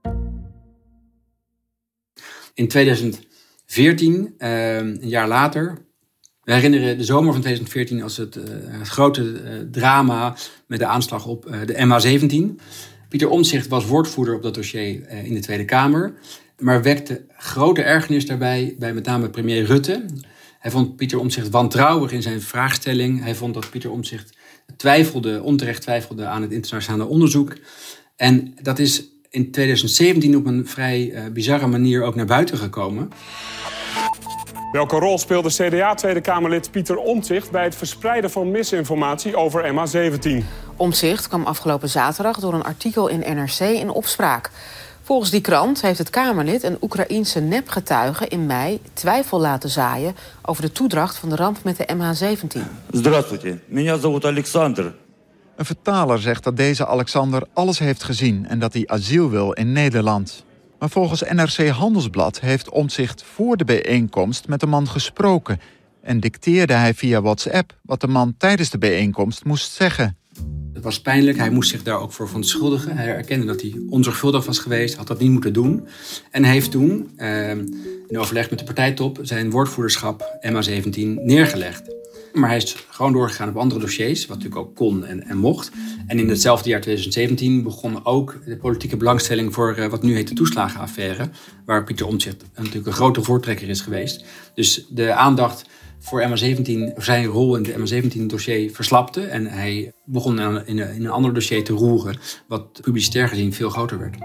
In 2.53 2.67
2000 2.67 3.19
14, 3.67 4.33
ehm, 4.37 4.97
een 4.99 5.09
jaar 5.09 5.27
later. 5.27 5.77
We 6.43 6.53
herinneren 6.53 6.97
de 6.97 7.03
zomer 7.03 7.33
van 7.33 7.41
2014 7.41 8.03
als 8.03 8.17
het, 8.17 8.35
eh, 8.35 8.43
het 8.67 8.87
grote 8.87 9.33
eh, 9.33 9.51
drama 9.71 10.35
met 10.67 10.79
de 10.79 10.85
aanslag 10.85 11.25
op 11.25 11.45
eh, 11.45 11.59
de 11.65 11.73
MH17. 11.73 12.59
Pieter 13.09 13.29
Omtzigt 13.29 13.67
was 13.67 13.85
woordvoerder 13.85 14.35
op 14.35 14.43
dat 14.43 14.53
dossier 14.53 15.09
in 15.09 15.33
de 15.33 15.39
Tweede 15.39 15.65
Kamer, 15.65 16.13
maar 16.59 16.81
wekte 16.81 17.25
grote 17.37 17.81
ergernis 17.81 18.25
daarbij 18.25 18.75
bij 18.79 18.93
met 18.93 19.05
name 19.05 19.29
premier 19.29 19.63
Rutte. 19.63 20.05
Hij 20.59 20.71
vond 20.71 20.95
Pieter 20.95 21.19
Omtzigt 21.19 21.49
wantrouwig 21.49 22.11
in 22.11 22.21
zijn 22.21 22.41
vraagstelling. 22.41 23.23
Hij 23.23 23.35
vond 23.35 23.53
dat 23.53 23.69
Pieter 23.69 23.91
Omtzigt 23.91 24.37
twijfelde, 24.77 25.41
onterecht 25.43 25.81
twijfelde 25.81 26.25
aan 26.25 26.41
het 26.41 26.51
internationale 26.51 27.05
onderzoek. 27.05 27.55
En 28.15 28.53
dat 28.61 28.79
is 28.79 29.03
in 29.36 29.50
2017 29.50 30.36
op 30.36 30.46
een 30.46 30.66
vrij 30.66 31.14
bizarre 31.32 31.66
manier 31.66 32.02
ook 32.02 32.14
naar 32.14 32.26
buiten 32.26 32.58
gekomen. 32.58 33.10
Welke 34.72 34.96
rol 34.96 35.18
speelde 35.18 35.48
CDA-Tweede 35.48 36.20
Kamerlid 36.20 36.70
Pieter 36.70 36.96
Omtzigt... 36.96 37.50
bij 37.50 37.64
het 37.64 37.74
verspreiden 37.74 38.30
van 38.30 38.50
misinformatie 38.50 39.36
over 39.36 39.72
MH17? 39.72 40.44
Omtzigt 40.76 41.28
kwam 41.28 41.44
afgelopen 41.44 41.88
zaterdag 41.88 42.40
door 42.40 42.54
een 42.54 42.62
artikel 42.62 43.08
in 43.08 43.36
NRC 43.36 43.58
in 43.60 43.90
opspraak. 43.90 44.50
Volgens 45.02 45.30
die 45.30 45.40
krant 45.40 45.82
heeft 45.82 45.98
het 45.98 46.10
Kamerlid 46.10 46.62
een 46.62 46.76
Oekraïense 46.80 47.40
nepgetuige 47.40 48.28
in 48.28 48.46
mei 48.46 48.80
twijfel 48.92 49.40
laten 49.40 49.70
zaaien 49.70 50.14
over 50.42 50.62
de 50.62 50.72
toedracht 50.72 51.16
van 51.16 51.28
de 51.28 51.36
ramp 51.36 51.58
met 51.64 51.76
de 51.76 51.88
MH17. 51.94 52.60
Здравствуйте, 52.90 53.58
меня 53.66 53.96
зовут 53.96 54.24
Alexander. 54.24 54.94
Een 55.57 55.65
vertaler 55.65 56.19
zegt 56.19 56.43
dat 56.43 56.57
deze 56.57 56.87
Alexander 56.87 57.43
alles 57.53 57.79
heeft 57.79 58.03
gezien 58.03 58.47
en 58.47 58.59
dat 58.59 58.73
hij 58.73 58.87
asiel 58.87 59.29
wil 59.29 59.51
in 59.51 59.71
Nederland. 59.71 60.43
Maar 60.79 60.89
volgens 60.89 61.21
NRC 61.21 61.67
Handelsblad 61.67 62.39
heeft 62.39 62.69
Omtzigt 62.69 63.23
voor 63.23 63.57
de 63.57 63.65
bijeenkomst 63.65 64.47
met 64.47 64.59
de 64.59 64.65
man 64.65 64.87
gesproken 64.87 65.59
en 66.01 66.19
dicteerde 66.19 66.73
hij 66.73 66.93
via 66.93 67.21
WhatsApp 67.21 67.77
wat 67.81 68.01
de 68.01 68.07
man 68.07 68.35
tijdens 68.37 68.69
de 68.69 68.77
bijeenkomst 68.77 69.45
moest 69.45 69.71
zeggen. 69.71 70.17
Het 70.73 70.83
was 70.83 71.01
pijnlijk. 71.01 71.37
Hij 71.37 71.49
moest 71.49 71.69
zich 71.69 71.83
daar 71.83 71.99
ook 71.99 72.11
voor 72.11 72.27
verontschuldigen. 72.27 72.97
Hij 72.97 73.07
erkende 73.07 73.45
dat 73.45 73.61
hij 73.61 73.73
onzorgvuldig 73.89 74.45
was 74.45 74.59
geweest, 74.59 74.95
had 74.95 75.07
dat 75.07 75.19
niet 75.19 75.31
moeten 75.31 75.53
doen. 75.53 75.87
En 76.31 76.43
heeft 76.43 76.71
toen, 76.71 77.09
eh, 77.15 77.49
in 78.07 78.17
overleg 78.17 78.49
met 78.49 78.59
de 78.59 78.65
partijtop, 78.65 79.19
zijn 79.21 79.49
woordvoerderschap 79.49 80.37
MA17 80.41 81.19
neergelegd. 81.23 81.95
Maar 82.33 82.49
hij 82.49 82.57
is 82.57 82.85
gewoon 82.89 83.13
doorgegaan 83.13 83.49
op 83.49 83.57
andere 83.57 83.81
dossiers, 83.81 84.25
wat 84.25 84.37
natuurlijk 84.37 84.65
ook 84.65 84.75
kon 84.75 85.05
en, 85.05 85.23
en 85.23 85.37
mocht. 85.37 85.71
En 86.07 86.19
in 86.19 86.29
hetzelfde 86.29 86.69
jaar 86.69 86.81
2017 86.81 87.63
begon 87.63 88.05
ook 88.05 88.39
de 88.45 88.57
politieke 88.57 88.97
belangstelling 88.97 89.53
voor 89.53 89.75
uh, 89.77 89.85
wat 89.85 90.03
nu 90.03 90.15
heet 90.15 90.27
de 90.27 90.33
toeslagenaffaire. 90.33 91.29
Waar 91.65 91.83
Pieter 91.83 92.07
Omtzigt 92.07 92.43
natuurlijk 92.55 92.87
een 92.87 92.93
grote 92.93 93.23
voortrekker 93.23 93.69
is 93.69 93.81
geweest. 93.81 94.25
Dus 94.53 94.85
de 94.89 95.13
aandacht 95.13 95.65
voor 95.99 96.21
MH17, 96.21 96.97
zijn 96.97 97.25
rol 97.25 97.55
in 97.55 97.63
de 97.63 97.73
MH17-dossier 97.73 98.71
verslapte. 98.71 99.21
En 99.21 99.45
hij 99.45 99.93
begon 100.05 100.39
in, 100.39 100.65
in, 100.65 100.77
in 100.77 101.05
een 101.05 101.11
ander 101.11 101.33
dossier 101.33 101.63
te 101.63 101.73
roeren, 101.73 102.17
wat 102.47 102.81
publicitair 102.81 103.27
gezien 103.27 103.53
veel 103.53 103.69
groter 103.69 103.99
werd. 103.99 104.15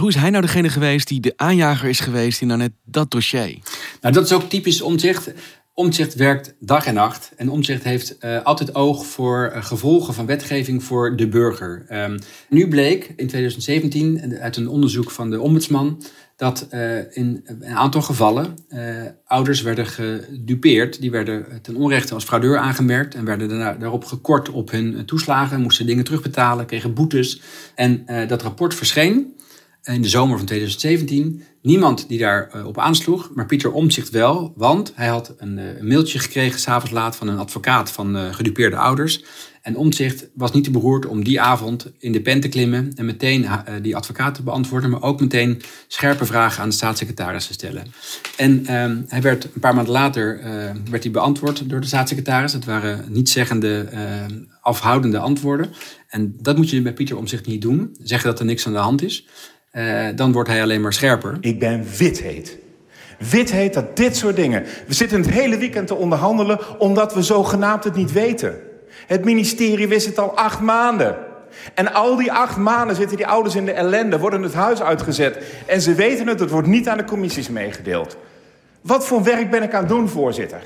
Hoe 0.00 0.08
is 0.08 0.14
hij 0.14 0.30
nou 0.30 0.42
degene 0.42 0.68
geweest 0.68 1.08
die 1.08 1.20
de 1.20 1.32
aanjager 1.36 1.88
is 1.88 2.00
geweest 2.00 2.40
in 2.40 2.46
nou 2.46 2.58
net 2.58 2.72
dat 2.84 3.10
dossier? 3.10 3.58
Nou, 4.00 4.14
dat 4.14 4.24
is 4.24 4.32
ook 4.32 4.48
typisch 4.48 4.80
omzicht. 4.80 5.32
Omzicht 5.74 6.14
werkt 6.14 6.54
dag 6.60 6.86
en 6.86 6.94
nacht. 6.94 7.32
En 7.36 7.50
Omzicht 7.50 7.82
heeft 7.82 8.16
uh, 8.20 8.42
altijd 8.42 8.74
oog 8.74 9.06
voor 9.06 9.52
uh, 9.54 9.64
gevolgen 9.64 10.14
van 10.14 10.26
wetgeving 10.26 10.84
voor 10.84 11.16
de 11.16 11.28
burger. 11.28 11.86
Um, 11.90 12.18
nu 12.48 12.68
bleek 12.68 13.04
in 13.16 13.26
2017 13.26 14.38
uit 14.40 14.56
een 14.56 14.68
onderzoek 14.68 15.10
van 15.10 15.30
de 15.30 15.40
ombudsman 15.40 16.02
dat 16.36 16.68
uh, 16.70 16.96
in 17.16 17.44
een 17.44 17.74
aantal 17.74 18.02
gevallen 18.02 18.54
ouders 19.24 19.62
werden 19.62 19.86
gedupeerd. 19.86 21.00
Die 21.00 21.10
werden 21.10 21.46
ten 21.62 21.76
onrechte 21.76 22.14
als 22.14 22.24
fraudeur 22.24 22.58
aangemerkt 22.58 23.14
en 23.14 23.24
werden 23.24 23.48
daarna, 23.48 23.72
daarop 23.74 24.04
gekort 24.04 24.48
op 24.48 24.70
hun 24.70 25.04
toeslagen, 25.06 25.60
moesten 25.60 25.86
dingen 25.86 26.04
terugbetalen, 26.04 26.66
kregen 26.66 26.94
boetes. 26.94 27.40
En 27.74 28.06
dat 28.28 28.42
rapport 28.42 28.74
verscheen 28.74 29.34
in 29.82 30.02
de 30.02 30.08
zomer 30.08 30.36
van 30.36 30.46
2017. 30.46 31.42
Niemand 31.62 32.08
die 32.08 32.18
daarop 32.18 32.54
uh, 32.54 32.66
op 32.66 32.78
aansloeg, 32.78 33.30
maar 33.34 33.46
Pieter 33.46 33.72
Omtzigt 33.72 34.10
wel. 34.10 34.52
Want 34.56 34.92
hij 34.94 35.08
had 35.08 35.34
een, 35.36 35.58
uh, 35.58 35.78
een 35.78 35.86
mailtje 35.86 36.18
gekregen, 36.18 36.60
s'avonds 36.60 36.90
laat, 36.90 37.16
van 37.16 37.28
een 37.28 37.38
advocaat 37.38 37.90
van 37.90 38.16
uh, 38.16 38.34
gedupeerde 38.34 38.76
ouders. 38.76 39.24
En 39.62 39.76
Omtzigt 39.76 40.28
was 40.34 40.52
niet 40.52 40.64
te 40.64 40.70
beroerd 40.70 41.06
om 41.06 41.24
die 41.24 41.40
avond 41.40 41.92
in 41.98 42.12
de 42.12 42.20
pen 42.20 42.40
te 42.40 42.48
klimmen 42.48 42.92
en 42.94 43.04
meteen 43.04 43.46
die 43.82 43.96
advocaat 43.96 44.34
te 44.34 44.42
beantwoorden, 44.42 44.90
maar 44.90 45.02
ook 45.02 45.20
meteen 45.20 45.62
scherpe 45.88 46.24
vragen 46.24 46.62
aan 46.62 46.68
de 46.68 46.74
staatssecretaris 46.74 47.46
te 47.46 47.52
stellen. 47.52 47.86
En 48.36 48.66
ehm, 48.66 49.02
hij 49.06 49.22
werd 49.22 49.44
een 49.44 49.60
paar 49.60 49.74
maanden 49.74 49.92
later 49.92 50.40
werd 50.90 51.02
hij 51.02 51.12
beantwoord 51.12 51.68
door 51.68 51.80
de 51.80 51.86
staatssecretaris. 51.86 52.52
Het 52.52 52.64
waren 52.64 53.04
nietzeggende, 53.08 53.88
afhoudende 54.60 55.18
antwoorden. 55.18 55.70
En 56.08 56.34
dat 56.38 56.56
moet 56.56 56.70
je 56.70 56.82
bij 56.82 56.92
Pieter 56.92 57.16
Omtzigt 57.16 57.46
niet 57.46 57.62
doen. 57.62 57.96
Zeggen 58.02 58.30
dat 58.30 58.38
er 58.38 58.46
niks 58.46 58.66
aan 58.66 58.72
de 58.72 58.78
hand 58.78 59.02
is. 59.02 59.26
Uh, 59.72 60.08
dan 60.14 60.32
wordt 60.32 60.48
hij 60.48 60.62
alleen 60.62 60.80
maar 60.80 60.92
scherper. 60.92 61.38
Ik 61.40 61.58
ben 61.58 61.86
wit 63.18 63.50
heet 63.50 63.74
dat 63.74 63.96
dit 63.96 64.16
soort 64.16 64.36
dingen. 64.36 64.64
We 64.86 64.94
zitten 64.94 65.20
het 65.20 65.30
hele 65.30 65.56
weekend 65.56 65.86
te 65.86 65.94
onderhandelen 65.94 66.80
omdat 66.80 67.14
we 67.14 67.22
zogenaamd 67.22 67.84
het 67.84 67.94
niet 67.94 68.12
weten. 68.12 68.54
Het 69.06 69.24
ministerie 69.24 69.88
wist 69.88 70.06
het 70.06 70.18
al 70.18 70.36
acht 70.36 70.60
maanden. 70.60 71.16
En 71.74 71.92
al 71.92 72.16
die 72.16 72.32
acht 72.32 72.56
maanden 72.56 72.96
zitten 72.96 73.16
die 73.16 73.26
ouders 73.26 73.54
in 73.54 73.64
de 73.64 73.72
ellende, 73.72 74.18
worden 74.18 74.42
het 74.42 74.54
huis 74.54 74.82
uitgezet. 74.82 75.38
En 75.66 75.80
ze 75.80 75.94
weten 75.94 76.26
het, 76.26 76.40
het 76.40 76.50
wordt 76.50 76.68
niet 76.68 76.88
aan 76.88 76.96
de 76.96 77.04
commissies 77.04 77.48
meegedeeld. 77.48 78.16
Wat 78.80 79.06
voor 79.06 79.22
werk 79.22 79.50
ben 79.50 79.62
ik 79.62 79.74
aan 79.74 79.80
het 79.80 79.88
doen, 79.88 80.08
voorzitter? 80.08 80.60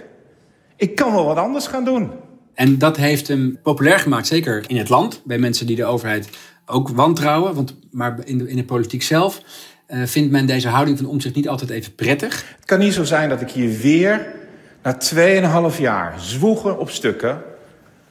Ik 0.76 0.94
kan 0.94 1.12
wel 1.12 1.25
wat 1.25 1.37
anders 1.37 1.66
gaan 1.66 1.84
doen. 1.84 2.11
En 2.54 2.78
dat 2.78 2.96
heeft 2.96 3.28
hem 3.28 3.58
populair 3.62 3.99
gemaakt, 3.99 4.26
zeker 4.26 4.64
in 4.66 4.76
het 4.76 4.88
land, 4.88 5.23
bij 5.25 5.38
mensen 5.38 5.66
die 5.66 5.76
de 5.76 5.84
overheid 5.84 6.28
ook 6.66 6.88
wantrouwen. 6.88 7.54
Want, 7.54 7.75
maar 7.90 8.18
in 8.25 8.38
de, 8.38 8.49
in 8.49 8.56
de 8.56 8.64
politiek 8.64 9.02
zelf 9.02 9.42
uh, 9.88 10.06
vindt 10.06 10.30
men 10.30 10.47
deze 10.47 10.68
houding 10.68 10.99
van 10.99 11.06
omzicht 11.06 11.35
niet 11.35 11.49
altijd 11.49 11.71
even 11.71 11.94
prettig. 11.94 12.54
Het 12.56 12.64
kan 12.64 12.78
niet 12.78 12.92
zo 12.92 13.04
zijn 13.04 13.28
dat 13.28 13.40
ik 13.40 13.50
hier 13.50 13.78
weer 13.78 14.35
na 14.83 14.99
2,5 15.73 15.80
jaar 15.80 16.21
zwoegen 16.21 16.78
op 16.78 16.90
stukken... 16.90 17.42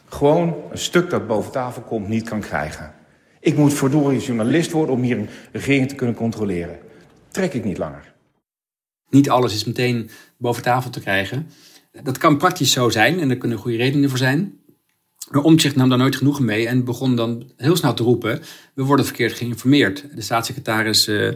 gewoon 0.09 0.55
een 0.71 0.77
stuk 0.77 1.09
dat 1.09 1.27
boven 1.27 1.51
tafel 1.51 1.81
komt 1.81 2.07
niet 2.07 2.29
kan 2.29 2.39
krijgen. 2.39 2.93
Ik 3.39 3.57
moet 3.57 3.73
verdorie 3.73 4.19
journalist 4.19 4.71
worden 4.71 4.95
om 4.95 5.01
hier 5.01 5.17
een 5.17 5.29
regering 5.51 5.89
te 5.89 5.95
kunnen 5.95 6.15
controleren. 6.15 6.79
Trek 7.31 7.53
ik 7.53 7.63
niet 7.63 7.77
langer. 7.77 8.13
Niet 9.09 9.29
alles 9.29 9.53
is 9.53 9.63
meteen 9.63 10.09
boven 10.37 10.63
tafel 10.63 10.89
te 10.89 10.99
krijgen. 10.99 11.49
Dat 12.03 12.17
kan 12.17 12.37
praktisch 12.37 12.71
zo 12.71 12.89
zijn 12.89 13.19
en 13.19 13.29
er 13.29 13.37
kunnen 13.37 13.57
goede 13.57 13.77
redenen 13.77 14.09
voor 14.09 14.17
zijn. 14.17 14.59
Omtzigt 15.31 15.75
nam 15.75 15.89
daar 15.89 15.97
nooit 15.97 16.15
genoegen 16.15 16.45
mee 16.45 16.67
en 16.67 16.83
begon 16.83 17.15
dan 17.15 17.51
heel 17.57 17.75
snel 17.75 17.93
te 17.93 18.03
roepen: 18.03 18.41
we 18.73 18.83
worden 18.83 19.05
verkeerd 19.05 19.33
geïnformeerd. 19.33 20.05
De 20.15 20.21
staatssecretaris 20.21 21.07
uh, 21.07 21.31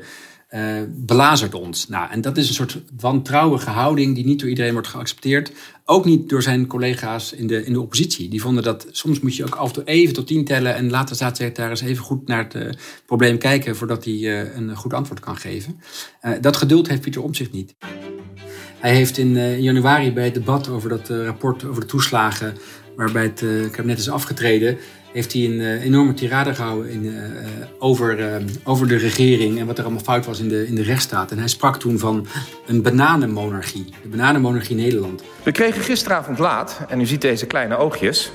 uh, 0.49 0.81
belazert 0.89 1.53
ons. 1.53 1.87
Nou, 1.87 2.11
en 2.11 2.21
dat 2.21 2.37
is 2.37 2.47
een 2.47 2.53
soort 2.53 2.81
wantrouwige 2.99 3.69
houding 3.69 4.15
die 4.15 4.25
niet 4.25 4.39
door 4.39 4.49
iedereen 4.49 4.73
wordt 4.73 4.87
geaccepteerd. 4.87 5.51
Ook 5.85 6.05
niet 6.05 6.29
door 6.29 6.41
zijn 6.41 6.67
collega's 6.67 7.33
in 7.33 7.47
de, 7.47 7.65
in 7.65 7.73
de 7.73 7.81
oppositie. 7.81 8.29
Die 8.29 8.41
vonden 8.41 8.63
dat 8.63 8.87
soms 8.91 9.19
moet 9.19 9.35
je 9.35 9.45
ook 9.45 9.55
af 9.55 9.67
en 9.67 9.73
toe 9.73 9.83
even 9.83 10.13
tot 10.13 10.27
tien 10.27 10.45
tellen 10.45 10.75
en 10.75 10.89
laat 10.89 11.07
de 11.07 11.15
staatssecretaris 11.15 11.81
even 11.81 12.03
goed 12.03 12.27
naar 12.27 12.43
het 12.43 12.55
uh, 12.55 12.69
probleem 13.05 13.37
kijken 13.37 13.75
voordat 13.75 14.05
hij 14.05 14.47
een 14.55 14.75
goed 14.75 14.93
antwoord 14.93 15.19
kan 15.19 15.37
geven. 15.37 15.79
dat 16.41 16.57
geduld 16.57 16.87
heeft 16.87 17.01
Pieter 17.01 17.23
Omtzigt 17.23 17.51
niet. 17.51 17.75
Hij 18.79 18.95
heeft 18.95 19.17
in 19.17 19.61
januari 19.61 20.13
bij 20.13 20.25
het 20.25 20.33
debat 20.33 20.69
over 20.69 20.89
dat 20.89 21.09
rapport 21.09 21.65
over 21.65 21.81
de 21.81 21.87
toeslagen 21.87 22.57
waarbij 22.97 23.23
het 23.23 23.41
uh, 23.41 23.69
kabinet 23.71 23.99
is 23.99 24.09
afgetreden, 24.09 24.77
heeft 25.11 25.33
hij 25.33 25.45
een 25.45 25.59
uh, 25.59 25.83
enorme 25.83 26.13
tirade 26.13 26.53
gehouden 26.53 26.91
in, 26.91 27.03
uh, 27.03 27.13
over, 27.79 28.41
over 28.63 28.87
de 28.87 28.95
regering 28.95 29.59
en 29.59 29.65
wat 29.65 29.77
er 29.77 29.83
allemaal 29.83 30.03
fout 30.03 30.25
was 30.25 30.39
in 30.39 30.47
de, 30.47 30.67
in 30.67 30.75
de 30.75 30.83
rechtsstaat. 30.83 31.31
En 31.31 31.37
hij 31.37 31.47
sprak 31.47 31.79
toen 31.79 31.99
van 31.99 32.27
een 32.65 32.81
bananenmonarchie, 32.81 33.85
de 34.01 34.07
bananenmonarchie 34.07 34.75
Nederland. 34.75 35.23
We 35.43 35.51
kregen 35.51 35.81
gisteravond 35.81 36.39
laat, 36.39 36.79
en 36.89 37.01
u 37.01 37.05
ziet 37.05 37.21
deze 37.21 37.45
kleine 37.45 37.77
oogjes, 37.77 38.31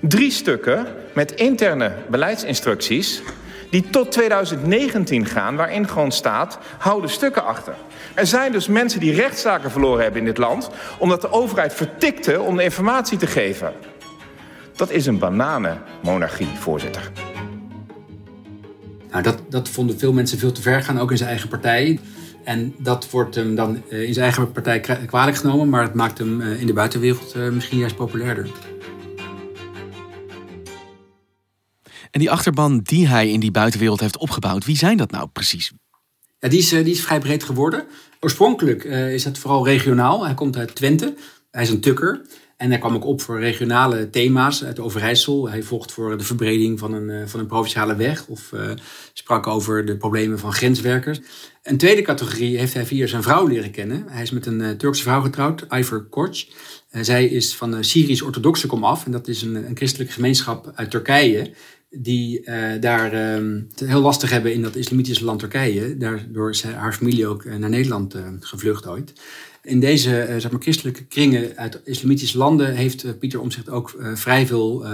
drie 0.00 0.30
stukken 0.30 0.86
met 1.14 1.32
interne 1.32 1.92
beleidsinstructies 2.10 3.22
die 3.70 3.90
tot 3.90 4.12
2019 4.12 5.26
gaan, 5.26 5.56
waarin 5.56 5.88
gewoon 5.88 6.12
staat, 6.12 6.58
hou 6.78 7.02
de 7.02 7.08
stukken 7.08 7.44
achter. 7.44 7.74
Er 8.14 8.26
zijn 8.26 8.52
dus 8.52 8.66
mensen 8.66 9.00
die 9.00 9.14
rechtszaken 9.14 9.70
verloren 9.70 10.02
hebben 10.02 10.20
in 10.20 10.26
dit 10.26 10.38
land... 10.38 10.70
omdat 10.98 11.20
de 11.20 11.32
overheid 11.32 11.74
vertikte 11.74 12.40
om 12.40 12.56
de 12.56 12.62
informatie 12.62 13.18
te 13.18 13.26
geven. 13.26 13.72
Dat 14.76 14.90
is 14.90 15.06
een 15.06 15.18
bananenmonarchie, 15.18 16.48
voorzitter. 16.58 17.10
Nou, 19.10 19.22
dat, 19.22 19.38
dat 19.48 19.68
vonden 19.68 19.98
veel 19.98 20.12
mensen 20.12 20.38
veel 20.38 20.52
te 20.52 20.62
ver 20.62 20.82
gaan, 20.82 21.00
ook 21.00 21.10
in 21.10 21.16
zijn 21.16 21.30
eigen 21.30 21.48
partij. 21.48 22.00
En 22.44 22.74
dat 22.78 23.10
wordt 23.10 23.34
hem 23.34 23.54
dan 23.54 23.82
eh, 23.88 24.02
in 24.02 24.12
zijn 24.12 24.24
eigen 24.24 24.52
partij 24.52 24.80
kwalijk 25.06 25.36
genomen... 25.36 25.68
maar 25.68 25.82
het 25.82 25.94
maakt 25.94 26.18
hem 26.18 26.40
eh, 26.40 26.60
in 26.60 26.66
de 26.66 26.72
buitenwereld 26.72 27.32
eh, 27.32 27.48
misschien 27.48 27.78
juist 27.78 27.96
populairder. 27.96 28.48
En 32.18 32.24
die 32.24 32.32
achterban 32.32 32.78
die 32.78 33.08
hij 33.08 33.30
in 33.30 33.40
die 33.40 33.50
buitenwereld 33.50 34.00
heeft 34.00 34.16
opgebouwd, 34.16 34.64
wie 34.64 34.76
zijn 34.76 34.96
dat 34.96 35.10
nou 35.10 35.28
precies? 35.32 35.72
Ja, 36.38 36.48
die, 36.48 36.58
is, 36.58 36.68
die 36.68 36.84
is 36.84 37.00
vrij 37.00 37.18
breed 37.18 37.44
geworden. 37.44 37.86
Oorspronkelijk 38.20 38.84
uh, 38.84 39.12
is 39.14 39.24
het 39.24 39.38
vooral 39.38 39.64
regionaal. 39.64 40.24
Hij 40.24 40.34
komt 40.34 40.56
uit 40.56 40.74
Twente. 40.74 41.14
Hij 41.50 41.62
is 41.62 41.68
een 41.68 41.80
tukker. 41.80 42.20
En 42.56 42.70
hij 42.70 42.78
kwam 42.78 42.94
ook 42.94 43.04
op 43.04 43.20
voor 43.20 43.40
regionale 43.40 44.10
thema's 44.10 44.64
uit 44.64 44.78
Overijssel. 44.78 45.48
Hij 45.48 45.62
vocht 45.62 45.92
voor 45.92 46.18
de 46.18 46.24
verbreding 46.24 46.78
van 46.78 46.92
een, 46.92 47.08
uh, 47.08 47.26
van 47.26 47.40
een 47.40 47.46
provinciale 47.46 47.96
weg. 47.96 48.26
Of 48.26 48.52
sprak 49.12 49.46
over 49.46 49.84
de 49.84 49.96
problemen 49.96 50.38
van 50.38 50.52
grenswerkers. 50.52 51.20
Een 51.62 51.76
tweede 51.76 52.02
categorie 52.02 52.58
heeft 52.58 52.74
hij 52.74 52.86
via 52.86 53.06
zijn 53.06 53.22
vrouw 53.22 53.46
leren 53.46 53.70
kennen. 53.70 54.04
Hij 54.08 54.22
is 54.22 54.30
met 54.30 54.46
een 54.46 54.76
Turkse 54.76 55.02
vrouw 55.02 55.20
getrouwd, 55.20 55.68
Ayfer 55.68 56.04
Koç. 56.04 56.54
zij 56.90 57.26
is 57.26 57.54
van 57.54 57.84
Syrisch-orthodoxe 57.84 58.66
komaf. 58.66 59.04
En 59.04 59.12
dat 59.12 59.28
is 59.28 59.42
een, 59.42 59.54
een 59.54 59.76
christelijke 59.76 60.12
gemeenschap 60.12 60.72
uit 60.74 60.90
Turkije 60.90 61.50
die 61.90 62.40
uh, 62.40 62.80
daar 62.80 63.12
het 63.12 63.80
heel 63.84 64.00
lastig 64.00 64.30
hebben 64.30 64.52
in 64.52 64.62
dat 64.62 64.76
islamitische 64.76 65.24
land 65.24 65.38
Turkije. 65.38 65.96
Daardoor 65.96 66.50
is 66.50 66.62
haar 66.62 66.92
familie 66.92 67.26
ook 67.26 67.44
naar 67.44 67.70
Nederland 67.70 68.14
gevlucht 68.40 68.86
ooit. 68.86 69.12
In 69.62 69.80
deze 69.80 70.34
zeg 70.38 70.50
maar, 70.50 70.60
christelijke 70.60 71.04
kringen 71.04 71.56
uit 71.56 71.80
islamitische 71.84 72.38
landen 72.38 72.74
heeft 72.74 73.18
Pieter 73.18 73.40
Omtzigt 73.40 73.70
ook 73.70 73.96
vrij 74.14 74.46
veel 74.46 74.86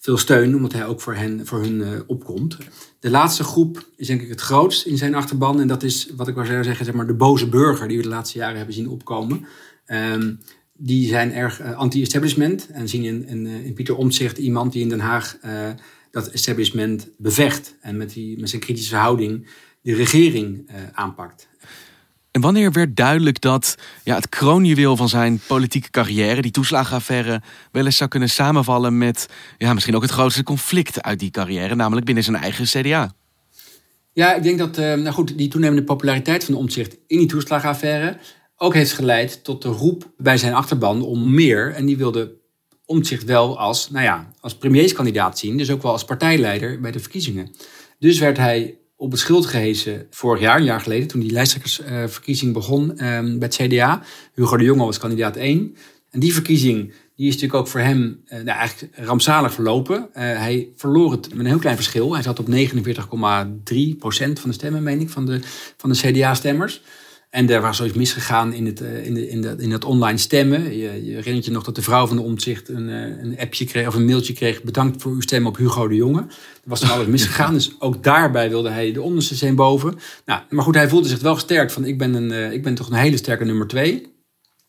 veel 0.00 0.18
steun, 0.18 0.56
omdat 0.56 0.72
hij 0.72 0.86
ook 0.86 1.00
voor, 1.00 1.14
hen, 1.14 1.46
voor 1.46 1.60
hun 1.60 2.02
opkomt. 2.06 2.56
De 3.00 3.10
laatste 3.10 3.44
groep 3.44 3.88
is 3.96 4.06
denk 4.06 4.22
ik 4.22 4.28
het 4.28 4.40
grootst 4.40 4.86
in 4.86 4.96
zijn 4.96 5.14
achterban. 5.14 5.60
En 5.60 5.68
dat 5.68 5.82
is, 5.82 6.10
wat 6.16 6.28
ik 6.28 6.34
wou 6.34 6.46
zeggen, 6.46 6.84
zeg 6.84 6.94
maar, 6.94 7.06
de 7.06 7.14
boze 7.14 7.48
burger 7.48 7.88
die 7.88 7.96
we 7.96 8.02
de 8.02 8.08
laatste 8.08 8.38
jaren 8.38 8.56
hebben 8.56 8.74
zien 8.74 8.88
opkomen. 8.88 9.46
Um, 9.86 10.40
die 10.80 11.08
zijn 11.08 11.32
erg 11.32 11.62
anti-establishment 11.74 12.68
en 12.68 12.88
zien 12.88 13.04
in, 13.04 13.26
in, 13.26 13.46
in, 13.46 13.74
Pieter 13.74 13.96
Omtzigt 13.96 14.38
iemand 14.38 14.72
die 14.72 14.82
in 14.82 14.88
Den 14.88 15.00
Haag 15.00 15.38
dat 16.10 16.28
establishment 16.28 17.08
bevecht. 17.18 17.76
En 17.80 17.96
met, 17.96 18.12
die, 18.12 18.40
met 18.40 18.48
zijn 18.48 18.62
kritische 18.62 18.96
houding 18.96 19.48
de 19.82 19.94
regering 19.94 20.70
aanpakt. 20.92 21.48
En 22.30 22.40
wanneer 22.40 22.72
werd 22.72 22.96
duidelijk 22.96 23.40
dat 23.40 23.74
ja, 24.04 24.14
het 24.14 24.28
kroonjuweel 24.28 24.96
van 24.96 25.08
zijn 25.08 25.40
politieke 25.46 25.90
carrière, 25.90 26.42
die 26.42 26.50
toeslagenaffaire, 26.50 27.42
wel 27.72 27.84
eens 27.84 27.96
zou 27.96 28.10
kunnen 28.10 28.28
samenvallen 28.28 28.98
met 28.98 29.28
ja, 29.58 29.72
misschien 29.72 29.96
ook 29.96 30.02
het 30.02 30.10
grootste 30.10 30.42
conflict 30.42 31.02
uit 31.02 31.18
die 31.18 31.30
carrière, 31.30 31.74
namelijk 31.74 32.06
binnen 32.06 32.24
zijn 32.24 32.36
eigen 32.36 32.64
CDA? 32.64 33.12
Ja, 34.12 34.34
ik 34.34 34.42
denk 34.42 34.58
dat 34.58 34.78
uh, 34.78 34.94
nou 34.94 35.10
goed, 35.10 35.38
die 35.38 35.48
toenemende 35.48 35.84
populariteit 35.84 36.44
van 36.44 36.54
de 36.54 36.60
omzicht 36.60 36.96
in 37.06 37.18
die 37.18 37.26
toeslagenaffaire 37.26 38.18
ook 38.56 38.74
heeft 38.74 38.92
geleid 38.92 39.44
tot 39.44 39.62
de 39.62 39.68
roep 39.68 40.12
bij 40.16 40.36
zijn 40.36 40.54
achterban 40.54 41.02
om 41.02 41.34
meer. 41.34 41.72
En 41.72 41.86
die 41.86 41.96
wilde 41.96 42.37
omzicht 42.88 43.24
wel 43.24 43.58
als, 43.58 43.90
nou 43.90 44.04
ja, 44.04 44.32
als 44.40 44.54
premierskandidaat 44.54 45.38
zien, 45.38 45.56
dus 45.56 45.70
ook 45.70 45.82
wel 45.82 45.92
als 45.92 46.04
partijleider 46.04 46.80
bij 46.80 46.90
de 46.90 46.98
verkiezingen. 46.98 47.50
Dus 47.98 48.18
werd 48.18 48.36
hij 48.36 48.78
op 48.96 49.10
het 49.10 49.20
schild 49.20 49.46
gehezen 49.46 50.06
vorig 50.10 50.40
jaar, 50.40 50.56
een 50.56 50.64
jaar 50.64 50.80
geleden, 50.80 51.08
toen 51.08 51.20
die 51.20 51.32
lijsttrekkersverkiezing 51.32 52.52
begon 52.52 52.98
ehm, 52.98 53.38
bij 53.38 53.48
het 53.48 53.56
CDA. 53.56 54.02
Hugo 54.34 54.56
de 54.56 54.64
Jonge 54.64 54.84
was 54.84 54.98
kandidaat 54.98 55.36
1. 55.36 55.76
En 56.10 56.20
die 56.20 56.32
verkiezing 56.32 56.92
die 57.18 57.26
is 57.26 57.32
natuurlijk 57.34 57.60
ook 57.60 57.68
voor 57.68 57.80
hem 57.80 58.20
uh, 58.24 58.30
nou, 58.30 58.58
eigenlijk 58.58 58.96
rampzalig 58.96 59.52
verlopen. 59.52 59.96
Uh, 59.98 60.12
hij 60.14 60.68
verloor 60.76 61.12
het 61.12 61.28
met 61.28 61.38
een 61.38 61.46
heel 61.46 61.58
klein 61.58 61.76
verschil. 61.76 62.12
Hij 62.12 62.22
zat 62.22 62.38
op 62.38 62.46
49,3 62.46 63.98
procent 63.98 64.40
van 64.40 64.50
de 64.50 64.56
stemmen, 64.56 64.82
meen 64.82 65.00
ik, 65.00 65.10
van 65.10 65.26
de, 65.26 65.40
van 65.76 65.90
de 65.90 65.96
CDA-stemmers. 65.96 66.82
En 67.30 67.50
er 67.50 67.60
was 67.60 67.76
zoiets 67.76 67.96
misgegaan 67.96 68.52
in 68.52 68.66
het, 68.66 68.80
eh, 68.80 69.06
in, 69.06 69.14
de, 69.14 69.28
in, 69.28 69.40
de, 69.40 69.54
in 69.58 69.84
online 69.84 70.18
stemmen. 70.18 70.76
Je, 70.76 71.04
je 71.04 71.14
herinnert 71.14 71.44
je 71.44 71.50
nog 71.50 71.64
dat 71.64 71.74
de 71.74 71.82
vrouw 71.82 72.06
van 72.06 72.16
de 72.16 72.22
omzicht 72.22 72.68
een, 72.68 72.88
eh, 72.88 73.22
een 73.22 73.38
appje 73.38 73.64
kreeg 73.64 73.86
of 73.86 73.94
een 73.94 74.04
mailtje 74.04 74.32
kreeg. 74.32 74.62
Bedankt 74.62 75.02
voor 75.02 75.12
uw 75.12 75.20
stem 75.20 75.46
op 75.46 75.56
Hugo 75.56 75.88
de 75.88 75.94
Jonge. 75.94 76.20
Er 76.20 76.28
was 76.64 76.80
dan 76.80 76.90
alles 76.90 77.06
misgegaan. 77.06 77.52
Dus 77.54 77.74
ook 77.78 78.02
daarbij 78.02 78.48
wilde 78.48 78.68
hij 78.68 78.92
de 78.92 79.02
onderste 79.02 79.34
zijn 79.34 79.54
boven. 79.54 79.98
Nou, 80.24 80.40
maar 80.50 80.64
goed, 80.64 80.74
hij 80.74 80.88
voelde 80.88 81.08
zich 81.08 81.20
wel 81.20 81.36
sterk 81.36 81.70
van 81.70 81.84
ik 81.84 81.98
ben, 81.98 82.14
een, 82.14 82.32
eh, 82.32 82.52
ik 82.52 82.62
ben 82.62 82.74
toch 82.74 82.90
een 82.90 82.96
hele 82.96 83.16
sterke 83.16 83.44
nummer 83.44 83.66
twee. 83.66 84.16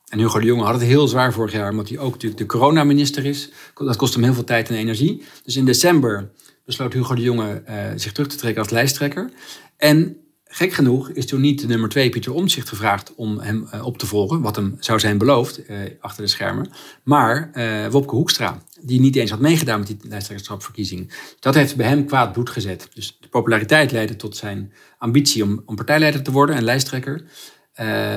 En 0.10 0.20
Hugo 0.20 0.40
de 0.40 0.46
Jonge 0.46 0.64
had 0.64 0.74
het 0.74 0.84
heel 0.84 1.08
zwaar 1.08 1.34
vorig 1.34 1.52
jaar, 1.52 1.72
omdat 1.72 1.90
hij 1.90 1.98
ook 1.98 2.12
natuurlijk 2.12 2.42
de 2.42 2.46
coronaminister 2.46 3.26
is. 3.26 3.50
Dat 3.76 3.96
kost 3.96 4.14
hem 4.14 4.24
heel 4.24 4.34
veel 4.34 4.44
tijd 4.44 4.70
en 4.70 4.76
energie. 4.76 5.24
Dus 5.44 5.56
in 5.56 5.66
december 5.66 6.32
besloot 6.66 6.94
Hugo 6.94 7.16
de 7.16 7.22
Jonge 7.22 7.64
zich 7.96 8.12
terug 8.12 8.30
te 8.30 8.36
trekken 8.36 8.62
als 8.62 8.72
lijsttrekker. 8.72 9.30
En 9.78 10.18
Gek 10.52 10.74
genoeg 10.74 11.10
is 11.10 11.26
toen 11.26 11.42
niet 11.42 11.62
de 11.62 11.68
nummer 11.68 11.90
twee 11.90 12.10
Pieter 12.10 12.34
Omtzigt 12.34 12.70
gevraagd 12.70 13.16
om 13.16 13.40
hem 13.40 13.68
uh, 13.74 13.86
op 13.86 13.98
te 13.98 14.06
volgen, 14.06 14.42
wat 14.42 14.56
hem 14.56 14.78
zou 14.80 15.00
zijn 15.00 15.18
beloofd 15.18 15.70
uh, 15.70 15.80
achter 16.00 16.24
de 16.24 16.30
schermen, 16.30 16.70
maar 17.04 17.52
uh, 17.54 17.88
Wopke 17.88 18.16
Hoekstra, 18.16 18.62
die 18.82 19.00
niet 19.00 19.16
eens 19.16 19.30
had 19.30 19.40
meegedaan 19.40 19.80
met 19.80 19.88
die 19.88 19.98
lijsttrekkerschapverkiezing. 20.02 21.14
Dat 21.40 21.56
heeft 21.56 21.76
bij 21.76 21.88
hem 21.88 22.06
kwaad 22.06 22.32
bloed 22.32 22.50
gezet. 22.50 22.90
Dus 22.94 23.18
de 23.20 23.28
populariteit 23.28 23.92
leidde 23.92 24.16
tot 24.16 24.36
zijn 24.36 24.74
ambitie 24.98 25.44
om, 25.44 25.62
om 25.66 25.76
partijleider 25.76 26.22
te 26.22 26.32
worden 26.32 26.56
en 26.56 26.64
lijsttrekker. 26.64 27.24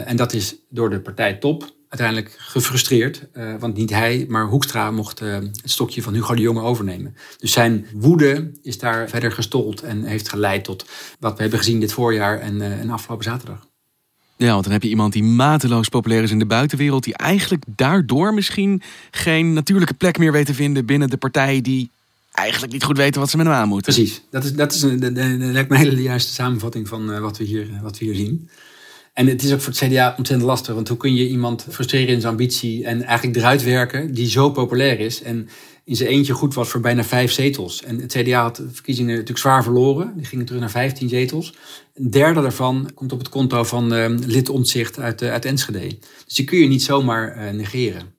en 0.05 0.17
dat 0.17 0.33
is 0.33 0.57
door 0.69 0.91
de 0.91 1.01
partijtop 1.01 1.75
uiteindelijk 1.93 2.35
gefrustreerd. 2.39 3.27
Uh, 3.35 3.55
want 3.59 3.77
niet 3.77 3.91
hij, 3.91 4.27
maar 4.29 4.47
Hoekstra 4.47 4.91
mocht 4.91 5.23
uh, 5.23 5.35
het 5.35 5.71
stokje 5.71 6.03
van 6.03 6.15
Hugo 6.15 6.35
de 6.35 6.41
Jonge 6.41 6.61
overnemen. 6.61 7.17
Dus 7.39 7.53
zijn 7.53 7.87
woede 7.95 8.53
is 8.63 8.79
daar 8.79 9.09
verder 9.09 9.33
gestold 9.33 9.83
en 9.83 10.05
heeft 10.05 10.29
geleid 10.29 10.65
tot 10.65 10.87
wat 11.19 11.35
we 11.35 11.41
hebben 11.41 11.59
gezien 11.59 11.81
dit 11.81 11.93
voorjaar 11.93 12.41
en, 12.41 12.55
uh, 12.55 12.81
en 12.81 12.91
afgelopen 12.91 13.25
zaterdag. 13.25 13.67
Ja, 14.37 14.53
want 14.53 14.65
dan 14.65 14.73
heb 14.73 14.83
je 14.83 14.89
iemand 14.89 15.13
die 15.13 15.23
mateloos 15.23 15.89
populair 15.89 16.23
is 16.23 16.31
in 16.31 16.39
de 16.39 16.47
buitenwereld, 16.47 17.05
die 17.05 17.17
eigenlijk 17.17 17.65
daardoor 17.67 18.35
misschien 18.35 18.83
geen 19.11 19.53
natuurlijke 19.53 19.95
plek 19.95 20.19
meer 20.19 20.33
weet 20.33 20.47
te 20.47 20.55
vinden 20.55 20.87
binnen 20.87 21.11
de 21.11 21.17
partij 21.17 21.61
die 21.61 21.91
eigenlijk 22.33 22.73
niet 22.73 22.85
goed 22.85 22.97
weten 22.97 23.21
wat 23.21 23.31
ze 23.31 23.37
met 23.37 23.47
hem 23.47 23.55
aan 23.55 23.69
moeten. 23.69 23.95
Precies, 23.95 24.23
dat 24.31 24.45
is, 24.45 24.55
dat 24.55 24.73
is 24.73 24.83
een, 24.83 25.05
een, 25.05 25.41
een, 25.41 25.57
een 25.57 25.77
hele 25.77 26.03
juiste 26.03 26.33
samenvatting 26.33 26.89
van 26.89 27.21
wat, 27.21 27.39
we 27.39 27.45
hier, 27.45 27.69
wat 27.83 27.99
we 27.99 28.05
hier 28.05 28.15
zien. 28.15 28.49
En 29.13 29.27
het 29.27 29.43
is 29.43 29.53
ook 29.53 29.61
voor 29.61 29.73
het 29.73 29.83
CDA 29.83 30.15
ontzettend 30.17 30.49
lastig. 30.49 30.75
Want 30.75 30.89
hoe 30.89 30.97
kun 30.97 31.15
je 31.15 31.29
iemand 31.29 31.67
frustreren 31.71 32.15
in 32.15 32.21
zijn 32.21 32.33
ambitie 32.33 32.85
en 32.85 33.03
eigenlijk 33.03 33.37
eruit 33.37 33.63
werken 33.63 34.15
die 34.15 34.29
zo 34.29 34.51
populair 34.51 35.01
is 35.01 35.23
en 35.23 35.49
in 35.85 35.97
zijn 35.97 36.09
eentje 36.09 36.33
goed 36.33 36.55
was 36.55 36.69
voor 36.69 36.81
bijna 36.81 37.05
vijf 37.05 37.33
zetels. 37.33 37.83
En 37.83 38.01
het 38.01 38.13
CDA 38.13 38.43
had 38.43 38.57
de 38.57 38.69
verkiezingen 38.73 39.11
natuurlijk 39.11 39.39
zwaar 39.39 39.63
verloren. 39.63 40.13
Die 40.17 40.27
gingen 40.27 40.45
terug 40.45 40.61
naar 40.61 40.71
15 40.71 41.09
zetels. 41.09 41.55
Een 41.95 42.11
derde 42.11 42.41
daarvan 42.41 42.91
komt 42.95 43.13
op 43.13 43.19
het 43.19 43.29
konto 43.29 43.65
van 43.65 43.95
uh, 43.95 44.09
lid 44.27 44.51
uit, 44.99 45.23
uh, 45.23 45.31
uit 45.31 45.45
Enschede. 45.45 45.99
Dus 46.25 46.35
die 46.35 46.45
kun 46.45 46.59
je 46.59 46.69
niet 46.69 46.83
zomaar 46.83 47.37
uh, 47.37 47.51
negeren. 47.51 48.15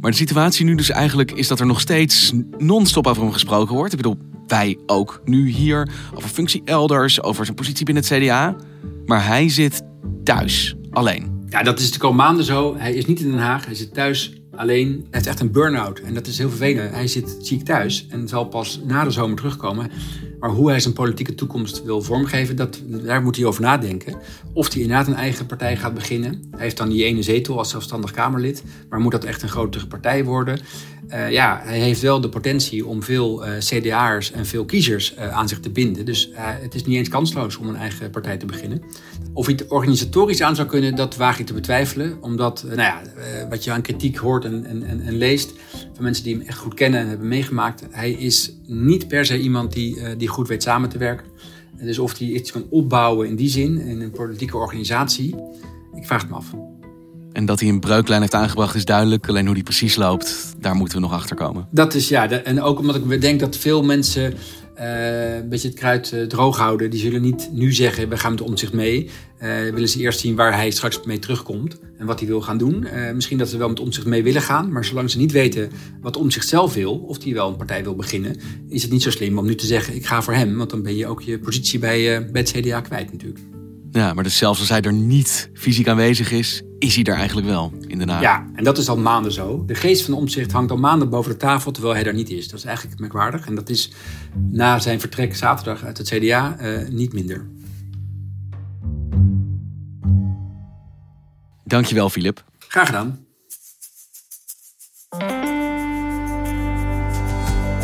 Maar 0.00 0.10
de 0.10 0.16
situatie 0.16 0.64
nu 0.64 0.74
dus 0.74 0.90
eigenlijk 0.90 1.32
is 1.32 1.48
dat 1.48 1.60
er 1.60 1.66
nog 1.66 1.80
steeds 1.80 2.32
non-stop 2.58 3.06
over 3.06 3.22
hem 3.22 3.32
gesproken 3.32 3.74
wordt. 3.74 3.92
Ik 3.92 3.96
bedoel, 4.02 4.18
wij 4.46 4.78
ook 4.86 5.20
nu 5.24 5.48
hier 5.48 5.88
over 6.14 6.28
functie 6.28 6.62
elders, 6.64 7.22
over 7.22 7.44
zijn 7.44 7.56
positie 7.56 7.84
binnen 7.84 8.04
het 8.04 8.12
CDA. 8.12 8.56
Maar 9.06 9.26
hij 9.26 9.48
zit 9.48 9.82
thuis, 10.24 10.76
alleen. 10.90 11.44
Ja, 11.48 11.62
dat 11.62 11.78
is 11.78 11.84
natuurlijk 11.84 12.10
al 12.10 12.24
maanden 12.24 12.44
zo. 12.44 12.76
Hij 12.76 12.94
is 12.94 13.06
niet 13.06 13.20
in 13.20 13.30
Den 13.30 13.38
Haag, 13.38 13.64
hij 13.64 13.74
zit 13.74 13.94
thuis 13.94 14.32
alleen. 14.56 14.88
Hij 14.88 15.08
heeft 15.10 15.26
echt 15.26 15.40
een 15.40 15.52
burn-out 15.52 15.98
en 15.98 16.14
dat 16.14 16.26
is 16.26 16.38
heel 16.38 16.48
vervelend. 16.48 16.94
Hij 16.94 17.06
zit 17.06 17.36
ziek 17.40 17.64
thuis 17.64 18.06
en 18.10 18.28
zal 18.28 18.44
pas 18.44 18.80
na 18.84 19.04
de 19.04 19.10
zomer 19.10 19.36
terugkomen. 19.36 19.90
Maar 20.40 20.50
hoe 20.50 20.68
hij 20.68 20.80
zijn 20.80 20.94
politieke 20.94 21.34
toekomst 21.34 21.84
wil 21.84 22.02
vormgeven, 22.02 22.56
dat, 22.56 22.82
daar 22.86 23.22
moet 23.22 23.36
hij 23.36 23.44
over 23.44 23.62
nadenken. 23.62 24.14
Of 24.52 24.72
hij 24.72 24.82
inderdaad 24.82 25.06
een 25.06 25.14
eigen 25.14 25.46
partij 25.46 25.76
gaat 25.76 25.94
beginnen. 25.94 26.42
Hij 26.50 26.60
heeft 26.60 26.76
dan 26.76 26.88
die 26.88 27.04
ene 27.04 27.22
zetel 27.22 27.58
als 27.58 27.70
zelfstandig 27.70 28.10
Kamerlid. 28.10 28.62
Maar 28.88 29.00
moet 29.00 29.12
dat 29.12 29.24
echt 29.24 29.42
een 29.42 29.48
grotere 29.48 29.86
partij 29.86 30.24
worden? 30.24 30.60
Uh, 31.14 31.30
ja, 31.30 31.60
hij 31.64 31.78
heeft 31.78 32.00
wel 32.00 32.20
de 32.20 32.28
potentie 32.28 32.86
om 32.86 33.02
veel 33.02 33.46
uh, 33.46 33.58
CDA'ers 33.58 34.32
en 34.32 34.46
veel 34.46 34.64
kiezers 34.64 35.14
uh, 35.14 35.36
aan 35.36 35.48
zich 35.48 35.60
te 35.60 35.70
binden. 35.70 36.04
Dus 36.04 36.30
het 36.34 36.74
is 36.74 36.84
niet 36.84 36.96
eens 36.96 37.08
kansloos 37.08 37.56
om 37.56 37.68
een 37.68 37.76
eigen 37.76 38.10
partij 38.10 38.36
te 38.36 38.46
beginnen. 38.46 38.82
Of 39.32 39.46
hij 39.46 39.54
het 39.58 39.70
organisatorisch 39.70 40.42
aan 40.42 40.56
zou 40.56 40.68
kunnen, 40.68 40.94
dat 40.94 41.16
waag 41.16 41.38
ik 41.38 41.46
te 41.46 41.52
betwijfelen. 41.52 42.18
Omdat, 42.20 42.64
nou 42.66 42.80
ja, 42.80 43.02
wat 43.48 43.64
je 43.64 43.70
aan 43.70 43.82
kritiek 43.82 44.16
hoort 44.16 44.44
en, 44.44 44.64
en, 44.64 45.00
en, 45.06 45.16
leest 45.16 45.52
van 45.94 46.04
mensen 46.04 46.24
die 46.24 46.36
hem 46.36 46.46
echt 46.46 46.58
goed 46.58 46.74
kennen 46.74 47.00
en 47.00 47.08
hebben 47.08 47.28
meegemaakt. 47.28 47.86
Hij 47.90 48.10
is 48.10 48.52
niet 48.66 49.08
per 49.08 49.24
se 49.24 49.38
iemand 49.38 49.72
die, 49.72 50.16
die 50.16 50.28
goed 50.30 50.48
weet 50.48 50.62
samen 50.62 50.88
te 50.88 50.98
werken. 50.98 51.26
Dus 51.80 51.98
of 51.98 52.18
hij 52.18 52.28
iets 52.28 52.52
kan 52.52 52.64
opbouwen 52.70 53.28
in 53.28 53.36
die 53.36 53.48
zin, 53.48 53.80
in 53.80 54.00
een 54.00 54.10
politieke 54.10 54.56
organisatie, 54.56 55.36
ik 55.94 56.06
vraag 56.06 56.20
het 56.20 56.30
me 56.30 56.36
af. 56.36 56.54
En 57.32 57.44
dat 57.44 57.60
hij 57.60 57.68
een 57.68 57.80
breuklijn 57.80 58.20
heeft 58.20 58.34
aangebracht 58.34 58.74
is 58.74 58.84
duidelijk. 58.84 59.28
Alleen 59.28 59.46
hoe 59.46 59.54
die 59.54 59.62
precies 59.62 59.96
loopt, 59.96 60.54
daar 60.58 60.74
moeten 60.74 60.96
we 60.96 61.02
nog 61.02 61.12
achter 61.12 61.36
komen. 61.36 61.68
Dat 61.70 61.94
is 61.94 62.08
ja. 62.08 62.30
En 62.30 62.62
ook 62.62 62.78
omdat 62.78 62.96
ik 62.96 63.20
denk 63.20 63.40
dat 63.40 63.56
veel 63.56 63.82
mensen 63.82 64.34
uh, 64.80 65.34
een 65.36 65.48
beetje 65.48 65.68
het 65.68 65.76
kruid 65.76 66.12
uh, 66.14 66.22
droog 66.22 66.58
houden. 66.58 66.90
Die 66.90 67.00
zullen 67.00 67.22
niet 67.22 67.48
nu 67.52 67.72
zeggen, 67.72 68.08
we 68.08 68.16
gaan 68.16 68.30
met 68.30 68.40
omzicht 68.40 68.72
mee. 68.72 69.10
Uh, 69.42 69.62
willen 69.62 69.88
ze 69.88 69.98
eerst 69.98 70.20
zien 70.20 70.36
waar 70.36 70.54
hij 70.54 70.70
straks 70.70 71.00
mee 71.04 71.18
terugkomt 71.18 71.78
en 71.98 72.06
wat 72.06 72.18
hij 72.18 72.28
wil 72.28 72.40
gaan 72.40 72.58
doen. 72.58 72.86
misschien 73.14 73.38
dat 73.38 73.48
ze 73.48 73.56
wel 73.56 73.68
met 73.68 73.80
omzicht 73.80 74.06
mee 74.06 74.22
willen 74.22 74.42
gaan. 74.42 74.72
Maar 74.72 74.84
zolang 74.84 75.10
ze 75.10 75.18
niet 75.18 75.32
weten 75.32 75.70
wat 76.00 76.16
omzicht 76.16 76.48
zelf 76.48 76.74
wil, 76.74 76.96
of 76.98 77.24
hij 77.24 77.32
wel 77.32 77.48
een 77.48 77.56
partij 77.56 77.82
wil 77.82 77.96
beginnen, 77.96 78.36
is 78.68 78.82
het 78.82 78.90
niet 78.90 79.02
zo 79.02 79.10
slim 79.10 79.38
om 79.38 79.46
nu 79.46 79.54
te 79.54 79.66
zeggen, 79.66 79.94
ik 79.94 80.06
ga 80.06 80.22
voor 80.22 80.34
hem. 80.34 80.56
Want 80.56 80.70
dan 80.70 80.82
ben 80.82 80.96
je 80.96 81.06
ook 81.06 81.22
je 81.22 81.38
positie 81.38 81.78
bij, 81.78 82.30
bij 82.30 82.40
het 82.40 82.50
CDA 82.50 82.80
kwijt 82.80 83.12
natuurlijk. 83.12 83.40
Ja, 83.90 84.14
maar 84.14 84.24
dus 84.24 84.36
zelfs 84.36 84.60
als 84.60 84.68
hij 84.68 84.80
er 84.80 84.92
niet 84.92 85.50
fysiek 85.54 85.88
aanwezig 85.88 86.32
is, 86.32 86.62
is 86.80 86.94
hij 86.94 87.04
er 87.04 87.14
eigenlijk 87.14 87.46
wel 87.46 87.72
in 87.86 87.98
de 87.98 88.12
Haag. 88.12 88.20
Ja, 88.20 88.46
en 88.54 88.64
dat 88.64 88.78
is 88.78 88.88
al 88.88 88.96
maanden 88.96 89.32
zo. 89.32 89.64
De 89.66 89.74
geest 89.74 90.04
van 90.04 90.14
de 90.14 90.20
omzicht 90.20 90.52
hangt 90.52 90.70
al 90.70 90.76
maanden 90.76 91.08
boven 91.08 91.30
de 91.30 91.36
tafel, 91.36 91.72
terwijl 91.72 91.94
hij 91.94 92.04
er 92.04 92.14
niet 92.14 92.30
is. 92.30 92.48
Dat 92.48 92.58
is 92.58 92.64
eigenlijk 92.64 93.00
merkwaardig. 93.00 93.46
En 93.46 93.54
dat 93.54 93.68
is 93.68 93.92
na 94.50 94.78
zijn 94.78 95.00
vertrek 95.00 95.36
zaterdag 95.36 95.84
uit 95.84 95.98
het 95.98 96.08
CDA 96.08 96.56
uh, 96.60 96.80
eh, 96.80 96.88
niet 96.88 97.12
minder. 97.12 97.46
Dankjewel, 101.64 102.10
Filip. 102.10 102.44
Graag 102.58 102.86
gedaan. 102.86 103.24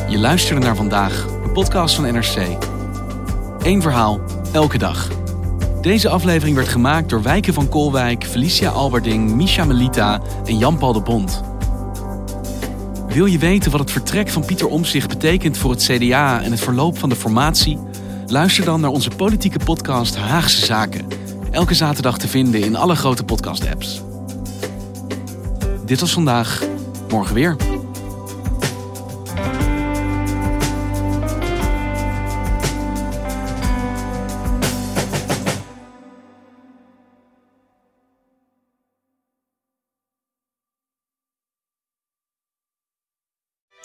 Je 0.08 0.18
luisterde 0.18 0.60
naar 0.60 0.76
vandaag, 0.76 1.26
een 1.44 1.52
podcast 1.52 1.94
van 1.94 2.04
NRC. 2.04 2.56
Eén 3.58 3.82
verhaal, 3.82 4.20
elke 4.52 4.78
dag. 4.78 5.25
Deze 5.86 6.08
aflevering 6.08 6.56
werd 6.56 6.68
gemaakt 6.68 7.08
door 7.08 7.22
Wijken 7.22 7.54
van 7.54 7.68
Kolwijk, 7.68 8.24
Felicia 8.24 8.70
Alberding, 8.70 9.34
Misha 9.34 9.64
Melita 9.64 10.20
en 10.44 10.58
Jan-Paul 10.58 10.92
de 10.92 11.00
Bond. 11.00 11.42
Wil 13.08 13.26
je 13.26 13.38
weten 13.38 13.70
wat 13.70 13.80
het 13.80 13.90
vertrek 13.90 14.28
van 14.28 14.44
Pieter 14.44 14.66
Omtzigt 14.66 15.08
betekent 15.08 15.58
voor 15.58 15.70
het 15.70 15.82
CDA 15.82 16.42
en 16.42 16.50
het 16.50 16.60
verloop 16.60 16.98
van 16.98 17.08
de 17.08 17.16
formatie? 17.16 17.78
Luister 18.26 18.64
dan 18.64 18.80
naar 18.80 18.90
onze 18.90 19.10
politieke 19.16 19.58
podcast 19.64 20.16
Haagse 20.16 20.64
Zaken. 20.64 21.06
Elke 21.50 21.74
zaterdag 21.74 22.18
te 22.18 22.28
vinden 22.28 22.60
in 22.60 22.76
alle 22.76 22.94
grote 22.94 23.24
podcast-apps. 23.24 24.02
Dit 25.84 26.00
was 26.00 26.12
vandaag, 26.12 26.62
morgen 27.08 27.34
weer. 27.34 27.75